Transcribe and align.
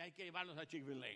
hay 0.00 0.12
que 0.12 0.24
llevarlos 0.24 0.56
a 0.58 0.66
Chick-fil-A. 0.66 1.06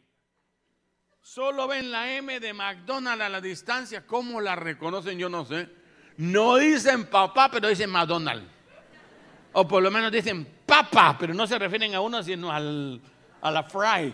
Solo 1.20 1.68
ven 1.68 1.90
la 1.90 2.12
M 2.14 2.40
de 2.40 2.52
McDonald's 2.52 3.24
a 3.24 3.28
la 3.28 3.40
distancia. 3.40 4.04
¿Cómo 4.06 4.40
la 4.40 4.56
reconocen? 4.56 5.18
Yo 5.18 5.28
no 5.28 5.44
sé. 5.44 5.68
No 6.16 6.56
dicen 6.56 7.06
papá, 7.06 7.50
pero 7.50 7.68
dicen 7.68 7.90
McDonald's. 7.90 8.46
O 9.52 9.68
por 9.68 9.82
lo 9.82 9.90
menos 9.90 10.10
dicen 10.10 10.46
papa, 10.66 11.16
pero 11.18 11.32
no 11.32 11.46
se 11.46 11.58
refieren 11.58 11.94
a 11.94 12.00
uno, 12.00 12.22
sino 12.22 12.50
al, 12.50 13.00
a 13.40 13.50
la 13.50 13.62
fry. 13.62 14.12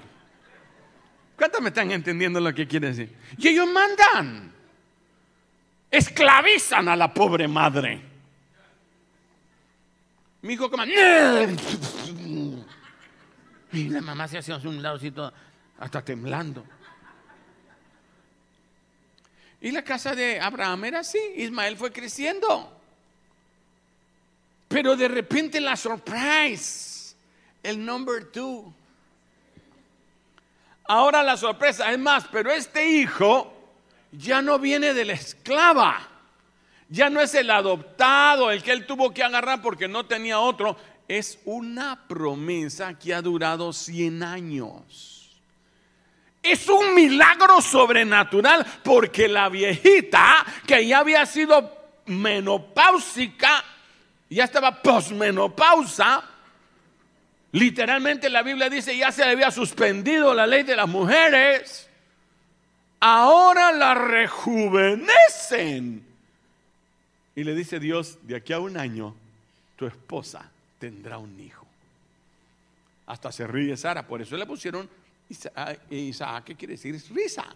¿Cuántos 1.36 1.60
me 1.60 1.68
están 1.68 1.90
entendiendo 1.92 2.40
lo 2.40 2.52
que 2.52 2.66
quiere 2.66 2.88
decir? 2.88 3.16
Y 3.38 3.48
ellos 3.48 3.68
mandan. 3.70 4.52
Esclavizan 5.90 6.88
a 6.88 6.96
la 6.96 7.14
pobre 7.14 7.48
madre. 7.48 8.02
Mi 10.42 10.54
hijo 10.54 10.70
como... 10.70 10.84
Y 13.72 13.88
la 13.88 14.00
mamá 14.00 14.28
se 14.28 14.38
hacía 14.38 14.54
a 14.54 14.58
un 14.58 14.82
lado 14.82 14.98
todo, 15.12 15.32
hasta 15.78 16.04
temblando. 16.04 16.64
Y 19.60 19.70
la 19.72 19.82
casa 19.82 20.14
de 20.14 20.40
Abraham 20.40 20.84
era 20.84 21.00
así. 21.00 21.18
Ismael 21.36 21.76
fue 21.76 21.92
creciendo. 21.92 22.74
Pero 24.68 24.96
de 24.96 25.08
repente 25.08 25.60
la 25.60 25.76
surprise, 25.76 27.16
el 27.62 27.84
number 27.84 28.26
two. 28.30 28.72
Ahora 30.84 31.22
la 31.22 31.36
sorpresa 31.36 31.90
es 31.92 31.98
más, 31.98 32.26
pero 32.30 32.50
este 32.50 32.88
hijo 32.88 33.52
ya 34.12 34.40
no 34.40 34.58
viene 34.58 34.94
de 34.94 35.04
la 35.04 35.14
esclava. 35.14 36.08
Ya 36.90 37.10
no 37.10 37.20
es 37.20 37.34
el 37.34 37.50
adoptado, 37.50 38.50
el 38.50 38.62
que 38.62 38.72
él 38.72 38.86
tuvo 38.86 39.12
que 39.12 39.22
agarrar 39.22 39.60
porque 39.60 39.88
no 39.88 40.06
tenía 40.06 40.38
otro. 40.38 40.76
Es 41.08 41.40
una 41.46 42.06
promesa 42.06 42.96
que 42.98 43.14
ha 43.14 43.22
durado 43.22 43.72
100 43.72 44.22
años. 44.22 45.40
Es 46.42 46.68
un 46.68 46.94
milagro 46.94 47.62
sobrenatural 47.62 48.66
porque 48.84 49.26
la 49.26 49.48
viejita 49.48 50.44
que 50.66 50.86
ya 50.86 50.98
había 50.98 51.24
sido 51.24 51.78
menopáusica, 52.06 53.64
ya 54.28 54.44
estaba 54.44 54.82
posmenopausa, 54.82 56.22
literalmente 57.52 58.28
la 58.28 58.42
Biblia 58.42 58.68
dice 58.68 58.94
ya 58.96 59.10
se 59.10 59.24
había 59.24 59.50
suspendido 59.50 60.34
la 60.34 60.46
ley 60.46 60.62
de 60.62 60.76
las 60.76 60.88
mujeres, 60.88 61.88
ahora 63.00 63.72
la 63.72 63.94
rejuvenecen. 63.94 66.06
Y 67.34 67.44
le 67.44 67.54
dice 67.54 67.80
Dios, 67.80 68.18
de 68.22 68.36
aquí 68.36 68.52
a 68.52 68.60
un 68.60 68.76
año, 68.76 69.14
tu 69.76 69.86
esposa 69.86 70.50
tendrá 70.78 71.18
un 71.18 71.38
hijo. 71.40 71.66
Hasta 73.06 73.32
se 73.32 73.46
ríe 73.46 73.76
Sara, 73.76 74.06
por 74.06 74.20
eso 74.20 74.36
le 74.36 74.46
pusieron 74.46 74.88
Isaac, 75.90 76.44
¿qué 76.44 76.54
quiere 76.54 76.74
decir? 76.74 77.00
Risa. 77.14 77.46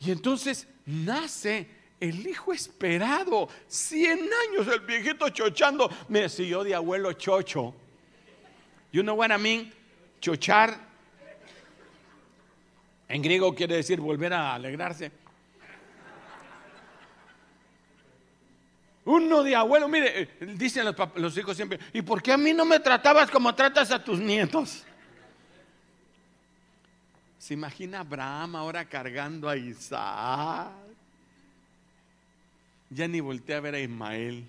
Y 0.00 0.10
entonces 0.10 0.66
nace 0.86 1.66
el 2.00 2.26
hijo 2.26 2.52
esperado. 2.52 3.48
Cien 3.66 4.18
años 4.18 4.68
el 4.68 4.80
viejito 4.80 5.28
chochando. 5.30 5.90
Me 6.08 6.28
siguió 6.28 6.62
de 6.62 6.74
abuelo 6.74 7.12
chocho. 7.14 7.74
You 8.92 9.02
know 9.02 9.16
what 9.16 9.30
I 9.30 9.38
mean? 9.38 9.72
Chochar. 10.20 10.78
En 13.08 13.22
griego 13.22 13.54
quiere 13.54 13.76
decir 13.76 14.00
volver 14.00 14.32
a 14.32 14.54
alegrarse. 14.54 15.10
Uno 19.04 19.42
de 19.42 19.54
abuelo, 19.54 19.86
mire, 19.86 20.22
eh, 20.22 20.28
dicen 20.56 20.84
los, 20.84 20.94
los 21.16 21.36
hijos 21.36 21.56
siempre, 21.56 21.78
¿y 21.92 22.00
por 22.00 22.22
qué 22.22 22.32
a 22.32 22.38
mí 22.38 22.54
no 22.54 22.64
me 22.64 22.80
tratabas 22.80 23.30
como 23.30 23.54
tratas 23.54 23.90
a 23.90 24.02
tus 24.02 24.18
nietos? 24.18 24.84
¿Se 27.38 27.52
imagina 27.52 28.00
Abraham 28.00 28.56
ahora 28.56 28.86
cargando 28.86 29.50
a 29.50 29.56
Isaac? 29.56 30.70
Ya 32.88 33.06
ni 33.06 33.20
voltea 33.20 33.58
a 33.58 33.60
ver 33.60 33.74
a 33.74 33.80
Ismael. 33.80 34.44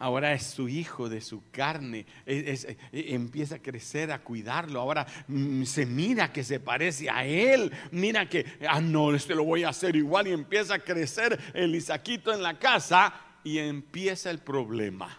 Ahora 0.00 0.32
es 0.32 0.44
su 0.44 0.68
hijo 0.68 1.08
de 1.08 1.20
su 1.20 1.42
carne. 1.50 2.06
E, 2.24 2.56
empieza 2.92 3.56
a 3.56 3.58
crecer, 3.58 4.12
a 4.12 4.20
cuidarlo. 4.20 4.80
Ahora 4.80 5.04
mm, 5.26 5.64
se 5.64 5.86
mira 5.86 6.32
que 6.32 6.44
se 6.44 6.60
parece 6.60 7.10
a 7.10 7.24
él. 7.24 7.72
Mira 7.90 8.28
que, 8.28 8.46
ah, 8.68 8.80
no, 8.80 9.12
este 9.12 9.34
lo 9.34 9.42
voy 9.42 9.64
a 9.64 9.70
hacer 9.70 9.96
igual. 9.96 10.28
Y 10.28 10.32
empieza 10.32 10.74
a 10.74 10.78
crecer 10.78 11.38
el 11.52 11.74
Isaquito 11.74 12.32
en 12.32 12.44
la 12.44 12.60
casa. 12.60 13.12
Y 13.42 13.58
empieza 13.58 14.30
el 14.30 14.38
problema. 14.38 15.18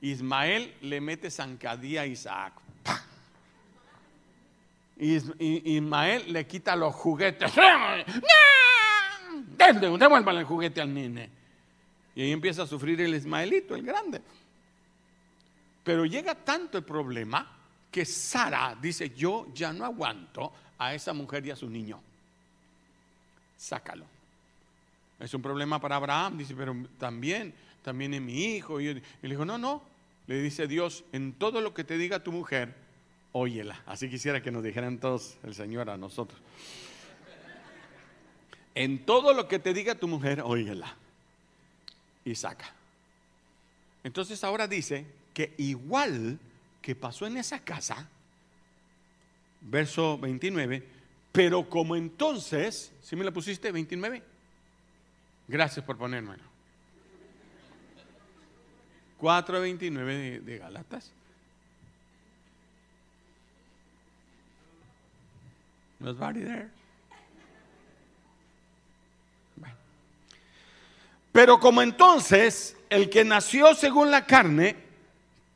Ismael 0.00 0.72
le 0.80 1.02
mete 1.02 1.30
zancadilla 1.30 2.02
a 2.02 2.06
Isaac. 2.06 2.54
Ismael 4.98 6.32
le 6.32 6.46
quita 6.46 6.74
los 6.74 6.94
juguetes. 6.94 7.52
Devuelvan 9.58 10.36
el 10.36 10.44
juguete 10.44 10.80
al 10.80 10.94
nene. 10.94 11.41
Y 12.14 12.22
ahí 12.22 12.32
empieza 12.32 12.62
a 12.62 12.66
sufrir 12.66 13.00
el 13.00 13.14
Ismaelito, 13.14 13.74
el 13.74 13.82
grande. 13.82 14.20
Pero 15.84 16.04
llega 16.04 16.34
tanto 16.34 16.78
el 16.78 16.84
problema 16.84 17.58
que 17.90 18.04
Sara 18.04 18.76
dice, 18.80 19.10
yo 19.10 19.48
ya 19.54 19.72
no 19.72 19.84
aguanto 19.84 20.52
a 20.78 20.94
esa 20.94 21.12
mujer 21.12 21.46
y 21.46 21.50
a 21.50 21.56
su 21.56 21.68
niño. 21.68 22.00
Sácalo. 23.56 24.06
Es 25.20 25.32
un 25.34 25.42
problema 25.42 25.80
para 25.80 25.96
Abraham, 25.96 26.38
dice, 26.38 26.54
pero 26.54 26.74
también, 26.98 27.54
también 27.82 28.14
es 28.14 28.20
mi 28.20 28.44
hijo. 28.56 28.80
Y, 28.80 28.94
le 28.94 29.02
dijo, 29.22 29.44
no, 29.44 29.58
no. 29.58 29.82
Le 30.26 30.40
dice 30.40 30.66
Dios, 30.66 31.04
en 31.12 31.32
todo 31.32 31.60
lo 31.60 31.74
que 31.74 31.84
te 31.84 31.98
diga 31.98 32.22
tu 32.22 32.32
mujer, 32.32 32.74
óyela. 33.32 33.82
Así 33.86 34.08
quisiera 34.08 34.42
que 34.42 34.50
nos 34.50 34.62
dijeran 34.62 34.98
todos 34.98 35.36
el 35.42 35.54
Señor 35.54 35.90
a 35.90 35.96
nosotros. 35.96 36.40
En 38.74 39.04
todo 39.04 39.34
lo 39.34 39.48
que 39.48 39.58
te 39.58 39.74
diga 39.74 39.94
tu 39.94 40.08
mujer, 40.08 40.42
óyela. 40.44 40.96
Y 42.24 42.34
saca. 42.34 42.72
Entonces 44.04 44.42
ahora 44.44 44.66
dice 44.66 45.06
que 45.34 45.54
igual 45.58 46.38
que 46.80 46.94
pasó 46.94 47.26
en 47.26 47.36
esa 47.36 47.60
casa, 47.60 48.08
verso 49.60 50.18
29, 50.18 50.86
pero 51.30 51.68
como 51.68 51.96
entonces, 51.96 52.92
si 53.02 53.16
me 53.16 53.24
la 53.24 53.30
pusiste 53.30 53.70
29? 53.72 54.22
Gracias 55.48 55.84
por 55.84 55.96
ponérmelo. 55.96 56.42
4.29 59.20 60.04
de, 60.04 60.40
de 60.40 60.58
Galatas. 60.58 61.12
Pero 71.32 71.58
como 71.58 71.80
entonces 71.82 72.76
el 72.90 73.08
que 73.08 73.24
nació 73.24 73.74
según 73.74 74.10
la 74.10 74.26
carne 74.26 74.76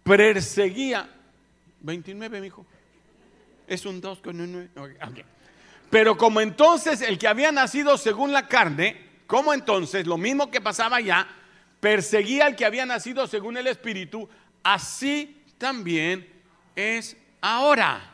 perseguía 0.03 1.09
29, 1.81 2.41
mi 2.41 2.47
hijo. 2.47 2.67
Es 3.67 3.85
un 3.85 4.01
2 4.01 4.21
con 4.21 4.41
un 4.41 4.71
9. 4.75 4.99
Pero 5.91 6.17
como 6.17 6.41
entonces 6.41 7.03
el 7.03 7.19
que 7.19 7.29
había 7.29 7.53
nacido 7.53 7.99
según 7.99 8.33
la 8.33 8.49
carne, 8.49 8.97
como 9.27 9.53
entonces 9.53 10.07
lo 10.07 10.17
mismo 10.17 10.51
que 10.51 10.61
pasaba 10.61 11.01
ya, 11.01 11.29
perseguía 11.81 12.47
al 12.47 12.57
que 12.57 12.65
había 12.65 12.87
nacido 12.87 13.27
según 13.27 13.57
el 13.57 13.67
espíritu, 13.67 14.29
así 14.63 15.43
también 15.59 16.29
es 16.75 17.17
ahora. 17.41 18.13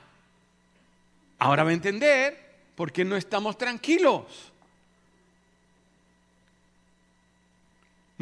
Ahora 1.39 1.65
va 1.65 1.71
a 1.71 1.75
entender 1.75 2.43
por 2.75 2.93
qué 2.93 3.05
no 3.05 3.17
estamos 3.17 3.57
tranquilos. 3.57 4.52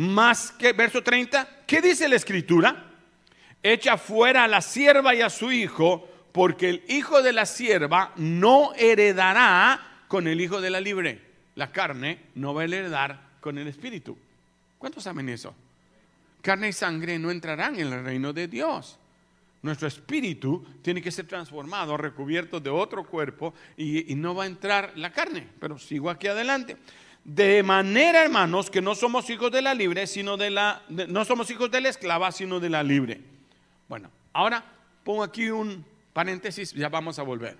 Más 0.00 0.50
que 0.52 0.72
verso 0.72 1.02
30, 1.02 1.64
¿qué 1.66 1.82
dice 1.82 2.08
la 2.08 2.16
escritura? 2.16 2.86
Echa 3.62 3.98
fuera 3.98 4.44
a 4.44 4.48
la 4.48 4.62
sierva 4.62 5.14
y 5.14 5.20
a 5.20 5.28
su 5.28 5.52
hijo, 5.52 6.08
porque 6.32 6.70
el 6.70 6.84
hijo 6.88 7.20
de 7.20 7.34
la 7.34 7.44
sierva 7.44 8.14
no 8.16 8.72
heredará 8.76 10.06
con 10.08 10.26
el 10.26 10.40
hijo 10.40 10.62
de 10.62 10.70
la 10.70 10.80
libre. 10.80 11.20
La 11.54 11.70
carne 11.70 12.18
no 12.34 12.54
va 12.54 12.62
a 12.62 12.64
heredar 12.64 13.20
con 13.42 13.58
el 13.58 13.68
espíritu. 13.68 14.16
¿Cuántos 14.78 15.04
saben 15.04 15.28
eso? 15.28 15.54
Carne 16.40 16.70
y 16.70 16.72
sangre 16.72 17.18
no 17.18 17.30
entrarán 17.30 17.78
en 17.78 17.92
el 17.92 18.02
reino 18.02 18.32
de 18.32 18.48
Dios. 18.48 18.98
Nuestro 19.60 19.86
espíritu 19.86 20.64
tiene 20.80 21.02
que 21.02 21.10
ser 21.10 21.26
transformado, 21.26 21.98
recubierto 21.98 22.58
de 22.58 22.70
otro 22.70 23.04
cuerpo 23.04 23.52
y, 23.76 24.14
no 24.14 24.34
va 24.34 24.44
a 24.44 24.46
entrar 24.46 24.92
la 24.96 25.12
carne. 25.12 25.46
Pero 25.60 25.78
sigo 25.78 26.08
aquí 26.08 26.26
adelante. 26.26 26.78
De 27.24 27.62
manera, 27.62 28.24
hermanos, 28.24 28.70
que 28.70 28.80
no 28.80 28.94
somos 28.94 29.28
hijos 29.30 29.52
de 29.52 29.62
la 29.62 29.74
libre, 29.74 30.06
sino 30.06 30.36
de 30.36 30.50
la, 30.50 30.82
no 30.88 31.24
somos 31.24 31.50
hijos 31.50 31.70
de 31.70 31.80
la 31.80 31.90
esclava, 31.90 32.32
sino 32.32 32.60
de 32.60 32.70
la 32.70 32.82
libre. 32.82 33.20
Bueno, 33.88 34.10
ahora 34.32 34.64
pongo 35.04 35.22
aquí 35.22 35.50
un 35.50 35.84
paréntesis, 36.12 36.72
ya 36.72 36.88
vamos 36.88 37.18
a 37.18 37.22
volver. 37.22 37.56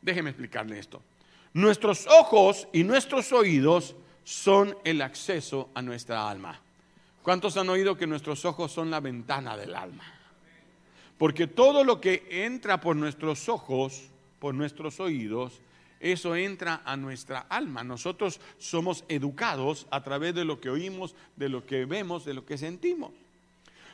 Déjeme 0.00 0.30
explicarle 0.30 0.78
esto. 0.78 1.02
Nuestros 1.52 2.06
ojos 2.06 2.68
y 2.72 2.84
nuestros 2.84 3.32
oídos 3.32 3.96
son 4.24 4.76
el 4.84 5.02
acceso 5.02 5.70
a 5.74 5.82
nuestra 5.82 6.28
alma. 6.28 6.60
¿Cuántos 7.22 7.56
han 7.56 7.68
oído 7.68 7.96
que 7.96 8.06
nuestros 8.06 8.44
ojos 8.44 8.70
son 8.70 8.90
la 8.90 9.00
ventana 9.00 9.56
del 9.56 9.74
alma? 9.74 10.04
Porque 11.18 11.46
todo 11.46 11.82
lo 11.82 12.00
que 12.00 12.26
entra 12.30 12.80
por 12.80 12.94
nuestros 12.94 13.48
ojos, 13.48 14.10
por 14.38 14.54
nuestros 14.54 15.00
oídos, 15.00 15.60
eso 16.00 16.36
entra 16.36 16.82
a 16.84 16.96
nuestra 16.96 17.40
alma. 17.48 17.82
Nosotros 17.82 18.40
somos 18.58 19.04
educados 19.08 19.86
a 19.90 20.02
través 20.02 20.34
de 20.34 20.44
lo 20.44 20.60
que 20.60 20.70
oímos, 20.70 21.14
de 21.36 21.48
lo 21.48 21.66
que 21.66 21.84
vemos, 21.84 22.24
de 22.24 22.34
lo 22.34 22.44
que 22.44 22.58
sentimos. 22.58 23.12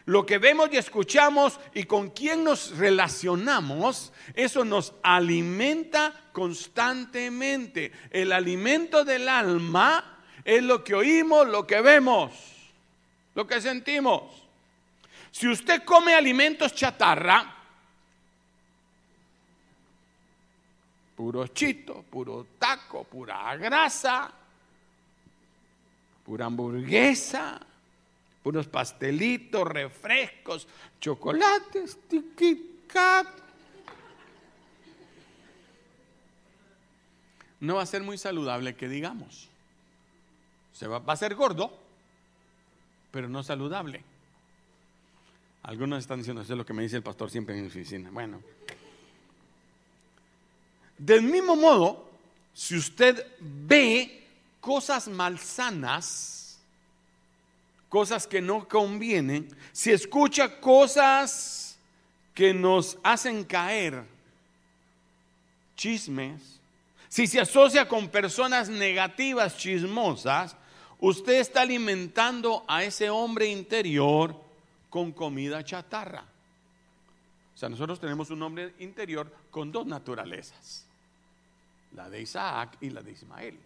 Lo 0.04 0.26
que 0.26 0.38
vemos 0.38 0.69
y 0.72 0.78
escuchamos 0.78 1.60
y 1.75 1.84
con 1.84 2.10
quién 2.10 2.43
nos 2.43 2.76
relacionamos, 2.76 4.12
eso 4.34 4.64
nos 4.64 4.94
alimenta 5.02 6.12
constantemente. 6.32 7.93
El 8.10 8.32
alimento 8.32 9.04
del 9.04 9.28
alma 9.28 10.19
es 10.44 10.62
lo 10.62 10.82
que 10.82 10.94
oímos, 10.94 11.46
lo 11.46 11.66
que 11.69 11.81
vemos, 11.81 12.32
lo 13.37 13.46
que 13.46 13.60
sentimos. 13.60 14.22
Si 15.31 15.46
usted 15.46 15.84
come 15.84 16.14
alimentos 16.14 16.75
chatarra, 16.75 17.62
puro 21.17 21.47
chito, 21.49 22.03
puro 22.03 22.47
taco, 22.59 23.05
pura 23.05 23.55
grasa, 23.56 24.32
pura 26.25 26.47
hamburguesa, 26.47 27.61
puros 28.43 28.67
pastelitos, 28.67 29.67
refrescos, 29.67 30.67
chocolates, 31.00 31.99
tiquicat. 32.09 33.26
No 37.61 37.76
va 37.76 37.82
a 37.82 37.87
ser 37.87 38.03
muy 38.03 38.19
saludable 38.19 38.75
que 38.75 38.88
digamos. 38.88 39.49
Se 40.73 40.88
va, 40.88 40.99
va 40.99 41.12
a 41.12 41.17
ser 41.17 41.35
gordo, 41.35 41.79
pero 43.12 43.29
no 43.29 43.43
saludable. 43.43 44.03
Algunos 45.62 46.00
están 46.00 46.19
diciendo, 46.19 46.43
eso 46.43 46.55
es 46.55 46.59
lo 46.59 46.67
que 46.67 46.73
me 46.73 46.82
dice 46.82 46.97
el 46.97 47.05
pastor 47.05 47.31
siempre 47.31 47.55
en 47.55 47.62
mi 47.62 47.69
oficina. 47.69 48.11
Bueno, 48.11 48.43
del 51.04 51.22
mismo 51.22 51.56
modo, 51.56 52.08
si 52.54 52.76
usted 52.76 53.26
ve 53.40 54.25
cosas 54.60 55.08
malsanas, 55.08 56.60
cosas 57.88 58.25
que 58.25 58.40
no 58.40 58.69
convienen, 58.69 59.49
si 59.72 59.90
escucha 59.90 60.60
cosas 60.60 61.76
que 62.32 62.54
nos 62.54 62.99
hacen 63.02 63.43
caer, 63.43 64.04
chismes, 65.75 66.60
si 67.08 67.26
se 67.26 67.40
asocia 67.40 67.88
con 67.88 68.08
personas 68.08 68.69
negativas, 68.69 69.58
chismosas, 69.58 70.56
usted 71.00 71.40
está 71.40 71.62
alimentando 71.62 72.64
a 72.69 72.84
ese 72.84 73.10
hombre 73.10 73.49
interior 73.49 74.37
con 74.88 75.10
comida 75.10 75.64
chatarra. 75.64 76.25
O 77.56 77.58
sea, 77.58 77.69
nosotros 77.69 77.99
tenemos 77.99 78.31
un 78.31 78.40
hombre 78.44 78.72
interior 78.78 79.31
con 79.50 79.72
dos 79.72 79.84
naturalezas 79.84 80.87
la 81.94 82.08
de 82.08 82.20
Isaac 82.20 82.78
y 82.80 82.90
la 82.90 83.02
de 83.02 83.12
Ismael, 83.12 83.58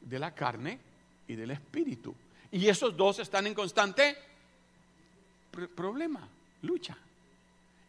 de 0.00 0.18
la 0.18 0.34
carne 0.34 0.78
y 1.26 1.34
del 1.34 1.50
espíritu. 1.50 2.14
Y 2.50 2.66
esos 2.68 2.96
dos 2.96 3.18
están 3.18 3.46
en 3.46 3.54
constante 3.54 4.16
problema, 5.74 6.26
lucha. 6.62 6.96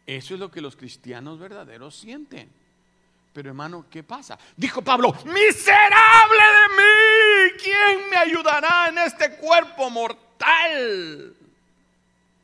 Eso 0.06 0.34
es 0.34 0.40
lo 0.40 0.50
que 0.50 0.60
los 0.60 0.76
cristianos 0.76 1.38
verdaderos 1.38 1.94
sienten. 1.94 2.50
Pero 3.32 3.50
hermano, 3.50 3.86
¿qué 3.88 4.02
pasa? 4.02 4.38
Dijo 4.56 4.82
Pablo, 4.82 5.12
miserable 5.24 6.42
de 6.42 6.76
mí, 6.76 7.62
¿quién 7.62 8.10
me 8.10 8.16
ayudará 8.16 8.88
en 8.88 8.98
este 8.98 9.36
cuerpo 9.36 9.88
mortal? 9.88 11.36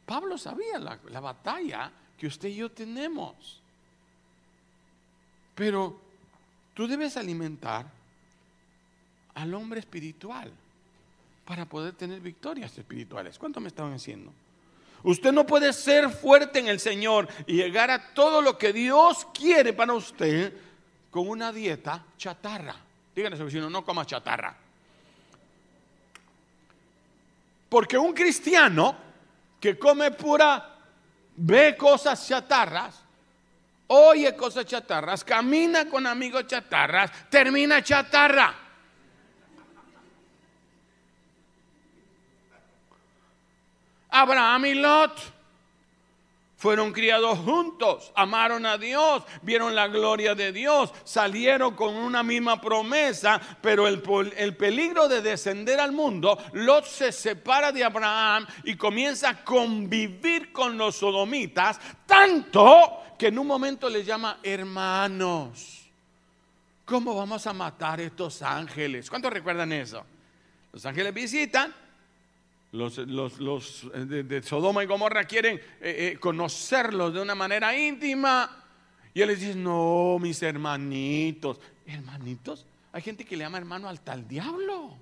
Pablo 0.07 0.39
sabía 0.39 0.79
la, 0.79 0.99
la 1.11 1.21
batalla 1.21 1.91
que 2.17 2.29
usted 2.29 2.49
y 2.49 2.57
yo 2.57 2.71
tenemos. 2.71 3.61
Pero 5.57 6.06
Tú 6.77 6.87
debes 6.87 7.17
alimentar 7.17 7.87
al 9.35 9.55
hombre 9.55 9.81
espiritual 9.81 10.53
para 11.47 11.65
poder 11.65 11.95
tener 11.95 12.21
victorias 12.21 12.77
espirituales. 12.77 13.39
¿Cuánto 13.39 13.61
me 13.61 13.69
estaban 13.69 13.95
haciendo? 13.95 14.31
Usted 15.03 15.33
no 15.33 15.47
puede 15.47 15.73
ser 15.73 16.11
fuerte 16.11 16.59
en 16.59 16.69
el 16.69 16.79
Señor 16.79 17.29
y 17.47 17.55
llegar 17.55 17.91
a 17.91 18.13
todo 18.13 18.43
lo 18.43 18.59
que 18.59 18.75
Dios 18.75 19.27
quiere 19.33 19.73
para 19.73 19.95
usted 19.95 20.53
con 21.11 21.27
una 21.27 21.51
dieta 21.51 22.05
chatarra. 22.19 22.77
Díganle 23.15 23.37
a 23.37 23.39
su 23.39 23.47
vecino, 23.47 23.71
no 23.71 23.83
coma 23.83 24.05
chatarra. 24.05 24.55
Porque 27.71 27.97
un 27.97 28.13
cristiano 28.13 28.95
que 29.59 29.79
come 29.79 30.11
pura, 30.11 30.77
ve 31.37 31.75
cosas 31.75 32.29
chatarras, 32.29 33.06
oye 33.89 34.35
cosas 34.37 34.67
chatarras, 34.67 35.25
camina 35.25 35.89
con 35.89 36.07
amigos 36.07 36.47
chatarras, 36.47 37.11
termina 37.31 37.83
chatarra. 37.83 38.63
Abraham 44.09 44.67
y 44.67 44.75
Lot 44.75 45.37
fueron 46.57 46.91
criados 46.91 47.39
juntos, 47.41 48.13
amaron 48.15 48.65
a 48.65 48.79
Dios, 48.79 49.23
vieron 49.43 49.75
la 49.75 49.89
gloria 49.89 50.35
de 50.35 50.53
Dios, 50.53 50.91
salieron 51.05 51.75
con 51.75 51.95
una 51.95 52.23
misma 52.23 52.61
promesa, 52.61 53.39
pero 53.61 53.87
el, 53.87 54.03
el, 54.39 54.57
peligro 54.57 55.07
de 55.07 55.21
descender 55.21 55.79
al 55.79 55.93
mundo, 55.93 56.39
Lot 56.55 56.87
se 56.87 57.13
separa 57.13 57.73
de 57.73 57.85
Abraham 57.85 58.47
y 58.65 58.75
comienza 58.75 59.29
a 59.29 59.45
convivir 59.45 60.51
con 60.51 60.79
los 60.79 60.97
sodomitas, 60.97 61.79
tanto 62.07 63.03
que 63.19 63.29
en 63.29 63.39
un 63.39 63.47
momento 63.47 63.89
les 63.89 64.07
llama 64.07 64.39
hermanos. 64.43 65.87
¿Cómo 66.85 67.15
vamos 67.15 67.47
a 67.47 67.53
matar 67.53 68.01
estos 68.01 68.43
ángeles? 68.43 69.11
¿Cuántos 69.11 69.33
recuerdan 69.33 69.73
eso? 69.73 70.05
Los 70.73 70.87
ángeles 70.87 71.13
visitan, 71.13 71.75
los, 72.73 72.97
de, 72.97 74.43
Sodoma 74.43 74.85
y 74.85 74.87
Gomorra 74.87 75.25
quieren 75.25 75.57
eh, 75.57 76.13
eh, 76.13 76.19
conocerlos 76.21 77.15
de 77.15 77.23
una 77.23 77.35
manera 77.35 77.77
íntima. 77.77 78.65
Y 79.15 79.23
él 79.23 79.29
les 79.29 79.41
dice, 79.41 79.55
no, 79.55 80.19
mis 80.21 80.43
hermanitos. 80.43 81.59
¿Hermanitos? 81.87 82.67
Hay 82.93 83.03
gente 83.03 83.25
que 83.25 83.37
le 83.37 83.45
llama 83.45 83.59
hermano 83.59 83.89
al 83.89 84.01
tal 84.01 84.29
diablo. 84.29 84.95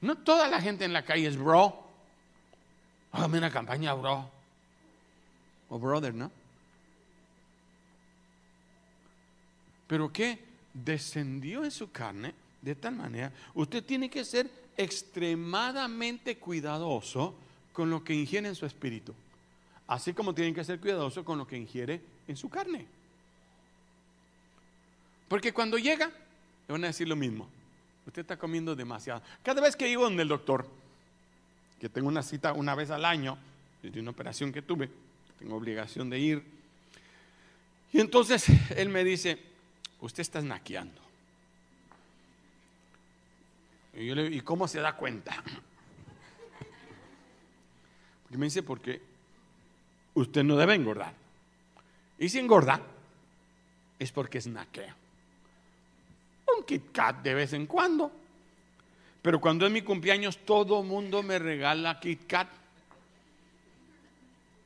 No 0.00 0.18
toda 0.18 0.48
la 0.48 0.60
gente 0.60 0.84
en 0.84 0.92
la 0.92 1.04
calle 1.04 1.28
es 1.28 1.36
bro. 1.38 1.83
Hágame 3.14 3.38
una 3.38 3.50
campaña, 3.50 3.94
bro. 3.94 4.28
O 5.68 5.78
brother, 5.78 6.12
¿no? 6.12 6.32
Pero 9.86 10.12
que 10.12 10.40
descendió 10.72 11.64
en 11.64 11.70
su 11.70 11.92
carne 11.92 12.34
de 12.60 12.74
tal 12.74 12.96
manera, 12.96 13.32
usted 13.54 13.84
tiene 13.84 14.10
que 14.10 14.24
ser 14.24 14.50
extremadamente 14.76 16.38
cuidadoso 16.38 17.36
con 17.72 17.88
lo 17.88 18.02
que 18.02 18.14
ingiere 18.14 18.48
en 18.48 18.56
su 18.56 18.66
espíritu. 18.66 19.14
Así 19.86 20.12
como 20.12 20.34
tiene 20.34 20.52
que 20.52 20.64
ser 20.64 20.80
cuidadoso 20.80 21.24
con 21.24 21.38
lo 21.38 21.46
que 21.46 21.56
ingiere 21.56 22.00
en 22.26 22.36
su 22.36 22.48
carne. 22.48 22.84
Porque 25.28 25.52
cuando 25.52 25.78
llega, 25.78 26.06
le 26.06 26.72
van 26.72 26.82
a 26.82 26.88
decir 26.88 27.06
lo 27.06 27.14
mismo. 27.14 27.48
Usted 28.08 28.22
está 28.22 28.36
comiendo 28.36 28.74
demasiado. 28.74 29.22
Cada 29.44 29.60
vez 29.60 29.76
que 29.76 29.88
iba 29.88 30.02
donde 30.02 30.22
el 30.22 30.28
doctor, 30.28 30.66
que 31.84 31.90
tengo 31.90 32.08
una 32.08 32.22
cita 32.22 32.54
una 32.54 32.74
vez 32.74 32.90
al 32.90 33.04
año, 33.04 33.36
de 33.82 34.00
una 34.00 34.12
operación 34.12 34.50
que 34.50 34.62
tuve, 34.62 34.88
tengo 35.38 35.54
obligación 35.54 36.08
de 36.08 36.18
ir. 36.18 36.42
Y 37.92 38.00
entonces 38.00 38.46
él 38.74 38.88
me 38.88 39.04
dice, 39.04 39.38
usted 40.00 40.22
está 40.22 40.40
snaqueando. 40.40 40.98
Y 43.92 44.06
yo 44.06 44.14
le 44.14 44.22
digo, 44.22 44.34
¿y 44.34 44.40
cómo 44.40 44.66
se 44.66 44.80
da 44.80 44.96
cuenta? 44.96 45.44
Porque 48.22 48.38
me 48.38 48.46
dice, 48.46 48.62
porque 48.62 49.02
usted 50.14 50.42
no 50.42 50.56
debe 50.56 50.74
engordar. 50.74 51.12
Y 52.18 52.30
si 52.30 52.38
engorda, 52.38 52.80
es 53.98 54.10
porque 54.10 54.40
snaquea. 54.40 54.96
Un 56.56 56.64
Kit 56.64 56.92
Kat 56.92 57.22
de 57.22 57.34
vez 57.34 57.52
en 57.52 57.66
cuando 57.66 58.10
pero 59.24 59.40
cuando 59.40 59.64
es 59.64 59.72
mi 59.72 59.80
cumpleaños, 59.80 60.36
todo 60.44 60.82
mundo 60.82 61.22
me 61.22 61.38
regala 61.38 61.98
Kit 61.98 62.26
Kat. 62.26 62.46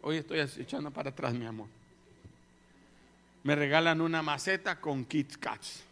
Hoy 0.03 0.17
estoy 0.17 0.41
echando 0.41 0.91
para 0.91 1.11
atrás, 1.11 1.33
mi 1.33 1.47
amor. 1.47 1.69
Me 3.45 3.55
regalan 3.55 4.01
una 4.01 4.21
maceta 4.21 4.81
con 4.81 5.05
Kit 5.05 5.37
Kats. 5.37 5.85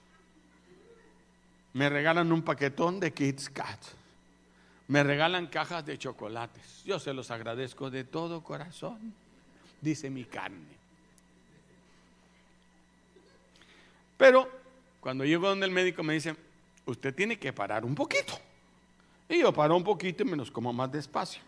Me 1.75 1.89
regalan 1.89 2.33
un 2.33 2.43
paquetón 2.43 2.99
de 2.99 3.13
Kit 3.13 3.41
Kats. 3.53 3.95
Me 4.89 5.05
regalan 5.05 5.47
cajas 5.47 5.87
de 5.87 5.97
chocolates. 5.97 6.83
Yo 6.85 6.99
se 6.99 7.15
los 7.15 7.31
agradezco 7.31 7.89
de 7.89 8.03
todo 8.03 8.43
corazón, 8.43 9.15
dice 9.81 10.11
mi 10.11 10.25
carne. 10.25 10.75
Pero 14.17 14.51
cuando 14.99 15.25
llego 15.25 15.49
donde 15.49 15.67
el 15.67 15.73
médico 15.73 16.03
me 16.03 16.15
dice, 16.15 16.35
usted 16.85 17.15
tiene 17.15 17.39
que 17.39 17.53
parar 17.53 17.85
un 17.85 17.95
poquito. 17.95 18.41
Y 19.29 19.41
yo 19.41 19.53
paro 19.53 19.77
un 19.77 19.85
poquito 19.85 20.23
y 20.23 20.27
me 20.27 20.37
los 20.37 20.51
como 20.51 20.73
más 20.73 20.91
despacio. 20.91 21.43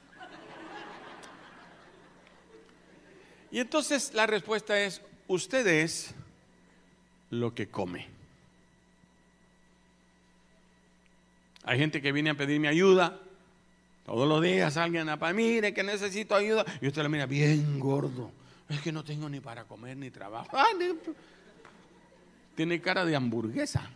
Y 3.51 3.61
entonces 3.61 4.13
la 4.15 4.27
respuesta 4.27 4.79
es, 4.79 5.01
usted 5.27 5.67
es 5.67 6.15
lo 7.31 7.55
que 7.55 7.69
come. 7.69 8.07
Hay 11.65 11.79
gente 11.79 12.01
que 12.01 12.13
viene 12.13 12.31
a 12.31 12.35
pedirme 12.35 12.69
ayuda. 12.69 13.21
Todos 14.05 14.27
los 14.27 14.43
días 14.43 14.77
alguien 14.79 15.09
a 15.09 15.17
mire 15.33 15.75
que 15.75 15.83
necesito 15.83 16.35
ayuda. 16.35 16.65
Y 16.81 16.89
usted 16.89 17.03
lo 17.03 17.09
mira 17.09 17.27
bien 17.27 17.79
gordo. 17.79 18.31
Es 18.69 18.81
que 18.81 18.93
no 18.93 19.05
tengo 19.05 19.29
ni 19.29 19.41
para 19.41 19.65
comer 19.65 19.97
ni 19.97 20.11
trabajo. 20.11 20.49
Ah, 20.57 20.67
Tiene 22.55 22.81
cara 22.81 23.05
de 23.05 23.15
hamburguesa. 23.15 23.89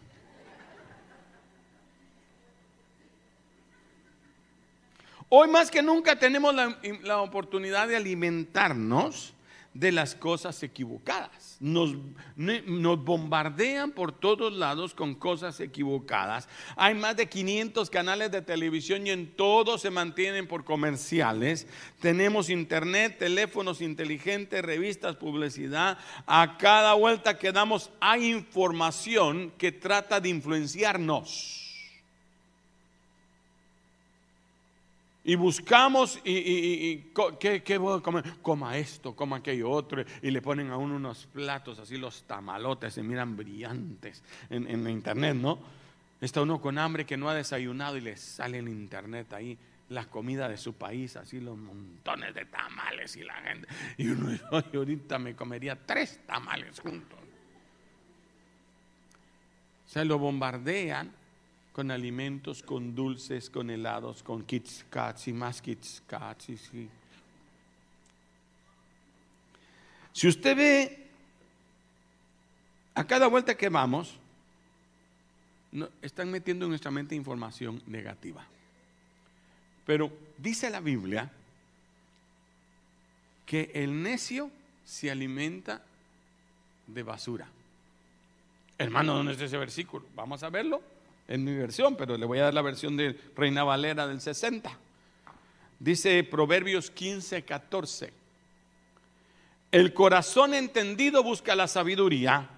Hoy 5.34 5.48
más 5.48 5.70
que 5.70 5.80
nunca 5.80 6.18
tenemos 6.18 6.54
la, 6.54 7.22
oportunidad 7.22 7.88
de 7.88 7.96
alimentarnos 7.96 9.32
de 9.72 9.90
las 9.90 10.14
cosas 10.14 10.62
equivocadas. 10.62 11.56
Nos, 11.58 11.94
nos, 12.36 13.02
bombardean 13.02 13.92
por 13.92 14.12
todos 14.12 14.52
lados 14.52 14.92
con 14.92 15.14
cosas 15.14 15.58
equivocadas. 15.60 16.50
Hay 16.76 16.92
más 16.92 17.16
de 17.16 17.30
500 17.30 17.88
canales 17.88 18.30
de 18.30 18.42
televisión 18.42 19.06
y 19.06 19.10
en 19.10 19.34
todos 19.34 19.80
se 19.80 19.90
mantienen 19.90 20.46
por 20.46 20.64
comerciales. 20.64 21.66
Tenemos 21.98 22.50
internet, 22.50 23.16
teléfonos 23.18 23.80
inteligentes, 23.80 24.60
revistas, 24.60 25.16
publicidad. 25.16 25.96
A 26.26 26.58
cada 26.58 26.92
vuelta 26.92 27.38
que 27.38 27.52
damos 27.52 27.90
hay 28.00 28.30
información 28.30 29.50
que 29.56 29.72
trata 29.72 30.20
de 30.20 30.28
influenciarnos. 30.28 31.61
Y 35.24 35.36
buscamos 35.36 36.18
y, 36.24 36.32
y, 36.32 37.12
¿qué, 37.38 37.78
voy 37.78 37.98
a 37.98 38.02
comer? 38.02 38.24
Coma 38.42 38.76
esto, 38.76 39.14
coma 39.14 39.36
aquello 39.36 39.70
otro. 39.70 40.04
Y 40.20 40.30
le 40.30 40.42
ponen 40.42 40.70
a 40.70 40.76
uno 40.76 40.96
unos 40.96 41.26
platos 41.26 41.78
así, 41.78 41.96
los 41.96 42.24
tamalotes, 42.24 42.94
se 42.94 43.02
miran 43.02 43.36
brillantes 43.36 44.22
en, 44.50 44.68
en 44.68 44.88
internet, 44.88 45.36
¿no? 45.36 45.60
Está 46.20 46.42
uno 46.42 46.60
con 46.60 46.78
hambre 46.78 47.06
que 47.06 47.16
no 47.16 47.28
ha 47.28 47.34
desayunado 47.34 47.96
y 47.96 48.00
le 48.00 48.16
sale 48.16 48.58
en 48.58 48.68
internet 48.68 49.32
ahí 49.32 49.58
la 49.88 50.06
comida 50.06 50.48
de 50.48 50.56
su 50.56 50.74
país, 50.74 51.16
así 51.16 51.40
los 51.40 51.56
montones 51.56 52.34
de 52.34 52.44
tamales 52.46 53.16
y 53.16 53.22
la 53.22 53.34
gente. 53.34 53.68
Y 53.98 54.08
uno 54.08 54.30
dice, 54.30 54.44
ahorita 54.50 55.18
me 55.18 55.36
comería 55.36 55.76
tres 55.76 56.20
tamales 56.26 56.80
juntos. 56.80 57.18
Se 59.86 60.04
lo 60.04 60.18
bombardean 60.18 61.12
con 61.72 61.90
alimentos, 61.90 62.62
con 62.62 62.94
dulces, 62.94 63.48
con 63.48 63.70
helados, 63.70 64.22
con 64.22 64.44
kits 64.44 64.84
cats 64.90 65.28
y 65.28 65.32
más 65.32 65.62
kits 65.62 66.02
cats. 66.06 66.50
Y 66.50 66.58
sí. 66.58 66.88
Si 70.12 70.28
usted 70.28 70.56
ve 70.56 71.06
a 72.94 73.04
cada 73.04 73.26
vuelta 73.26 73.56
que 73.56 73.70
vamos, 73.70 74.18
están 76.02 76.30
metiendo 76.30 76.66
en 76.66 76.70
nuestra 76.70 76.90
mente 76.90 77.14
información 77.14 77.82
negativa. 77.86 78.46
Pero 79.86 80.12
dice 80.36 80.68
la 80.68 80.80
Biblia 80.80 81.32
que 83.46 83.70
el 83.74 84.02
necio 84.02 84.50
se 84.84 85.10
alimenta 85.10 85.82
de 86.86 87.02
basura. 87.02 87.48
Hermano, 88.76 89.14
¿dónde 89.14 89.32
está 89.32 89.46
ese 89.46 89.56
versículo? 89.56 90.04
Vamos 90.14 90.42
a 90.42 90.50
verlo 90.50 90.82
en 91.32 91.44
mi 91.44 91.54
versión, 91.54 91.96
pero 91.96 92.18
le 92.18 92.26
voy 92.26 92.40
a 92.40 92.44
dar 92.44 92.54
la 92.54 92.60
versión 92.60 92.94
de 92.94 93.18
Reina 93.34 93.64
Valera 93.64 94.06
del 94.06 94.20
60. 94.20 94.70
Dice 95.78 96.22
Proverbios 96.24 96.90
15, 96.90 97.42
14. 97.42 98.12
El 99.70 99.94
corazón 99.94 100.52
entendido 100.52 101.22
busca 101.22 101.56
la 101.56 101.68
sabiduría, 101.68 102.50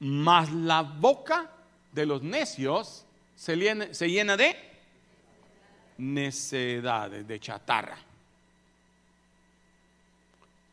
mas 0.00 0.52
la 0.52 0.82
boca 0.82 1.52
de 1.92 2.04
los 2.04 2.20
necios 2.20 3.06
se 3.36 3.54
llena, 3.54 3.94
se 3.94 4.10
llena 4.10 4.36
de 4.36 4.56
necedades, 5.98 7.28
de 7.28 7.38
chatarra. 7.38 7.98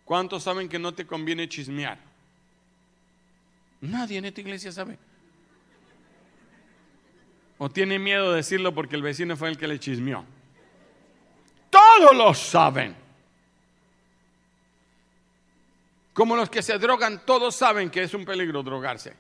¿Cuántos 0.05 0.41
saben 0.41 0.67
que 0.67 0.79
no 0.79 0.91
te 0.91 1.05
conviene 1.05 1.47
chismear? 1.47 1.99
Nadie 3.79 4.17
en 4.17 4.25
esta 4.25 4.41
iglesia 4.41 4.71
sabe. 4.71 4.97
¿O 7.63 7.69
tiene 7.69 7.97
miedo 7.97 8.31
de 8.31 8.35
decirlo 8.35 8.73
porque 8.73 8.97
el 8.97 9.01
vecino 9.01 9.37
fue 9.37 9.47
el 9.47 9.57
que 9.57 9.69
le 9.69 9.79
chismeó? 9.79 10.25
Todos 11.69 12.13
lo 12.13 12.33
saben. 12.33 12.93
Como 16.11 16.35
los 16.35 16.49
que 16.49 16.61
se 16.61 16.77
drogan, 16.77 17.25
todos 17.25 17.55
saben 17.55 17.89
que 17.89 18.03
es 18.03 18.13
un 18.13 18.25
peligro 18.25 18.63
drogarse. 18.63 19.15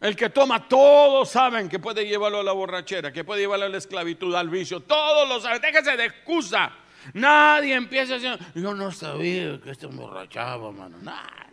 El 0.00 0.14
que 0.14 0.30
toma, 0.30 0.68
todos 0.68 1.28
saben 1.28 1.68
que 1.68 1.80
puede 1.80 2.06
llevarlo 2.06 2.38
a 2.38 2.44
la 2.44 2.52
borrachera, 2.52 3.12
que 3.12 3.24
puede 3.24 3.40
llevarlo 3.40 3.66
a 3.66 3.70
la 3.70 3.78
esclavitud, 3.78 4.32
al 4.36 4.48
vicio. 4.48 4.78
Todos 4.78 5.28
lo 5.28 5.40
saben. 5.40 5.60
Déjese 5.60 5.96
de 5.96 6.04
excusa. 6.04 6.70
Nadie 7.14 7.74
empieza 7.74 8.14
diciendo, 8.14 8.38
yo 8.54 8.74
no 8.74 8.92
sabía 8.92 9.60
que 9.60 9.70
este 9.70 9.86
emborrachaba, 9.86 10.70
mano. 10.70 10.98
Nada. 11.02 11.48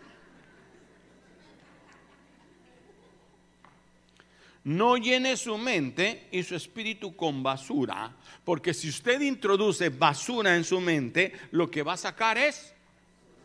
No 4.65 4.97
llene 4.97 5.37
su 5.37 5.57
mente 5.57 6.27
y 6.31 6.43
su 6.43 6.55
espíritu 6.55 7.15
con 7.15 7.41
basura, 7.43 8.15
porque 8.43 8.73
si 8.73 8.89
usted 8.89 9.21
introduce 9.21 9.89
basura 9.89 10.55
en 10.55 10.63
su 10.63 10.79
mente, 10.81 11.33
lo 11.51 11.69
que 11.69 11.83
va 11.83 11.93
a 11.93 11.97
sacar 11.97 12.37
es 12.37 12.73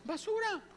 basura. 0.03 0.70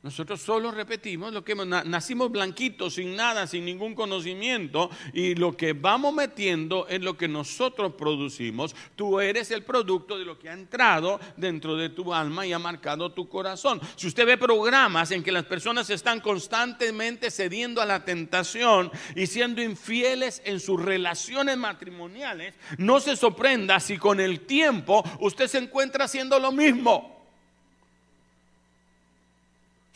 Nosotros 0.00 0.40
solo 0.40 0.70
repetimos 0.70 1.32
lo 1.32 1.42
que 1.42 1.56
nacimos 1.56 2.30
blanquitos, 2.30 2.94
sin 2.94 3.16
nada, 3.16 3.48
sin 3.48 3.64
ningún 3.64 3.96
conocimiento, 3.96 4.90
y 5.12 5.34
lo 5.34 5.56
que 5.56 5.72
vamos 5.72 6.14
metiendo 6.14 6.86
es 6.86 7.00
lo 7.00 7.16
que 7.16 7.26
nosotros 7.26 7.94
producimos. 7.94 8.76
Tú 8.94 9.18
eres 9.18 9.50
el 9.50 9.64
producto 9.64 10.16
de 10.16 10.24
lo 10.24 10.38
que 10.38 10.50
ha 10.50 10.52
entrado 10.52 11.18
dentro 11.36 11.76
de 11.76 11.88
tu 11.88 12.14
alma 12.14 12.46
y 12.46 12.52
ha 12.52 12.60
marcado 12.60 13.10
tu 13.10 13.28
corazón. 13.28 13.80
Si 13.96 14.06
usted 14.06 14.24
ve 14.24 14.38
programas 14.38 15.10
en 15.10 15.24
que 15.24 15.32
las 15.32 15.46
personas 15.46 15.90
están 15.90 16.20
constantemente 16.20 17.28
cediendo 17.32 17.82
a 17.82 17.86
la 17.86 18.04
tentación 18.04 18.92
y 19.16 19.26
siendo 19.26 19.60
infieles 19.60 20.40
en 20.44 20.60
sus 20.60 20.80
relaciones 20.80 21.56
matrimoniales, 21.56 22.54
no 22.78 23.00
se 23.00 23.16
sorprenda 23.16 23.80
si 23.80 23.98
con 23.98 24.20
el 24.20 24.42
tiempo 24.46 25.02
usted 25.18 25.48
se 25.48 25.58
encuentra 25.58 26.04
haciendo 26.04 26.38
lo 26.38 26.52
mismo. 26.52 27.17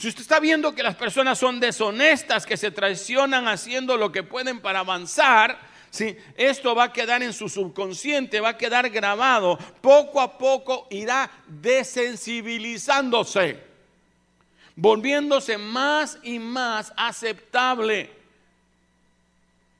Si 0.02 0.08
usted 0.08 0.22
está 0.22 0.40
viendo 0.40 0.74
que 0.74 0.82
las 0.82 0.96
personas 0.96 1.38
son 1.38 1.60
deshonestas, 1.60 2.44
que 2.44 2.56
se 2.56 2.72
traicionan 2.72 3.46
haciendo 3.46 3.96
lo 3.96 4.10
que 4.10 4.24
pueden 4.24 4.58
para 4.58 4.80
avanzar, 4.80 5.60
¿sí? 5.90 6.16
esto 6.36 6.74
va 6.74 6.86
a 6.86 6.92
quedar 6.92 7.22
en 7.22 7.32
su 7.32 7.48
subconsciente, 7.48 8.40
va 8.40 8.48
a 8.48 8.58
quedar 8.58 8.90
grabado. 8.90 9.56
Poco 9.80 10.20
a 10.20 10.36
poco 10.36 10.88
irá 10.90 11.30
desensibilizándose, 11.46 13.62
volviéndose 14.74 15.56
más 15.56 16.18
y 16.24 16.40
más 16.40 16.92
aceptable. 16.96 18.10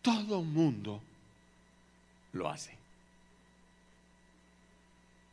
Todo 0.02 0.40
mundo 0.40 1.02
lo 2.32 2.48
hace. 2.48 2.76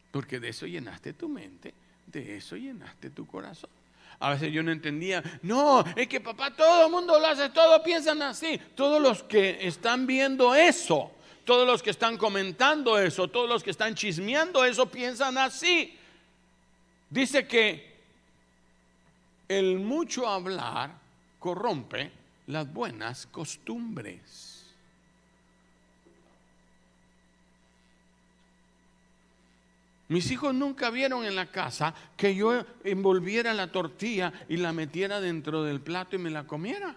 Porque 0.10 0.40
de 0.40 0.50
eso 0.50 0.66
llenaste 0.66 1.14
tu 1.14 1.30
mente, 1.30 1.76
de 2.08 2.38
eso 2.38 2.58
llenaste 2.58 3.12
tu 3.12 3.28
corazón. 3.28 3.70
A 4.20 4.32
veces 4.32 4.52
yo 4.52 4.62
no 4.64 4.72
entendía, 4.72 5.24
no, 5.42 5.84
es 5.96 6.08
que 6.08 6.20
papá, 6.20 6.54
todo 6.54 6.86
el 6.86 6.92
mundo 6.92 7.18
lo 7.18 7.28
hace, 7.28 7.50
todos 7.50 7.82
piensan 7.82 8.22
así. 8.22 8.60
Todos 8.76 9.02
los 9.02 9.24
que 9.24 9.66
están 9.66 10.06
viendo 10.06 10.54
eso, 10.54 11.12
todos 11.46 11.66
los 11.66 11.82
que 11.82 11.92
están 11.92 12.18
comentando 12.18 13.00
eso, 13.00 13.30
todos 13.30 13.48
los 13.48 13.64
que 13.64 13.72
están 13.72 13.96
chismeando 13.96 14.66
eso, 14.66 14.88
piensan 14.88 15.38
así. 15.38 15.98
Dice 17.10 17.48
que 17.48 17.90
el 19.48 19.80
mucho 19.80 20.28
hablar 20.28 20.92
corrompe 21.40 22.12
las 22.48 22.72
buenas 22.72 23.26
costumbres. 23.26 24.49
Mis 30.10 30.32
hijos 30.32 30.56
nunca 30.56 30.90
vieron 30.90 31.24
en 31.24 31.36
la 31.36 31.46
casa 31.46 31.94
que 32.18 32.34
yo 32.34 32.66
envolviera 32.84 33.54
la 33.54 33.72
tortilla 33.72 34.34
y 34.50 34.58
la 34.58 34.74
metiera 34.74 35.22
dentro 35.22 35.64
del 35.64 35.82
plato 35.82 36.16
y 36.16 36.20
me 36.20 36.32
la 36.32 36.48
comiera. 36.48 36.96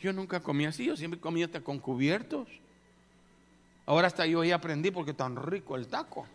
Yo 0.00 0.12
nunca 0.12 0.40
comía 0.40 0.68
así, 0.68 0.84
yo 0.84 0.96
siempre 0.96 1.18
comía 1.18 1.46
hasta 1.46 1.62
con 1.62 1.80
cubiertos. 1.80 2.46
Ahora 3.86 4.06
hasta 4.06 4.24
yo 4.24 4.40
ahí 4.40 4.52
aprendí 4.52 4.92
porque 4.92 5.12
tan 5.12 5.34
rico 5.34 5.74
el 5.74 5.88
taco. 5.88 6.26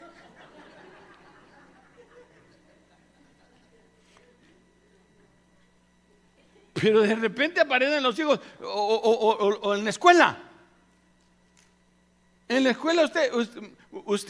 Pero 6.74 7.02
de 7.02 7.16
repente 7.16 7.62
aparecen 7.62 8.04
los 8.04 8.20
hijos 8.20 8.42
o, 8.62 9.74
en 9.74 9.86
la 9.86 9.90
escuela. 9.90 10.38
En 12.50 12.66
la 12.66 12.72
escuela 12.72 13.06
usted, 13.06 13.32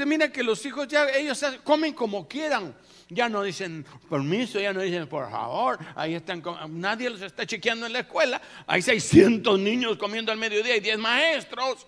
mira 0.05 0.31
que 0.31 0.43
los 0.43 0.65
hijos 0.65 0.87
ya, 0.87 1.09
ellos 1.09 1.43
comen 1.63 1.93
como 1.93 2.27
quieran. 2.27 2.75
Ya 3.09 3.29
no 3.29 3.41
dicen 3.41 3.85
permiso, 4.09 4.59
ya 4.59 4.73
no 4.73 4.81
dicen 4.81 5.07
por 5.07 5.29
favor. 5.31 5.79
Ahí 5.95 6.13
están, 6.15 6.43
nadie 6.69 7.09
los 7.09 7.21
está 7.21 7.45
chequeando 7.45 7.85
en 7.85 7.93
la 7.93 7.99
escuela. 7.99 8.41
Hay 8.65 8.81
600 8.81 9.57
niños 9.59 9.97
comiendo 9.97 10.31
al 10.31 10.37
mediodía 10.37 10.75
y 10.75 10.81
10 10.81 10.97
maestros. 10.97 11.87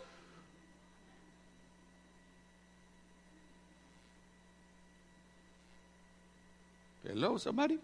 Hello, 7.04 7.38
somebody. 7.40 7.80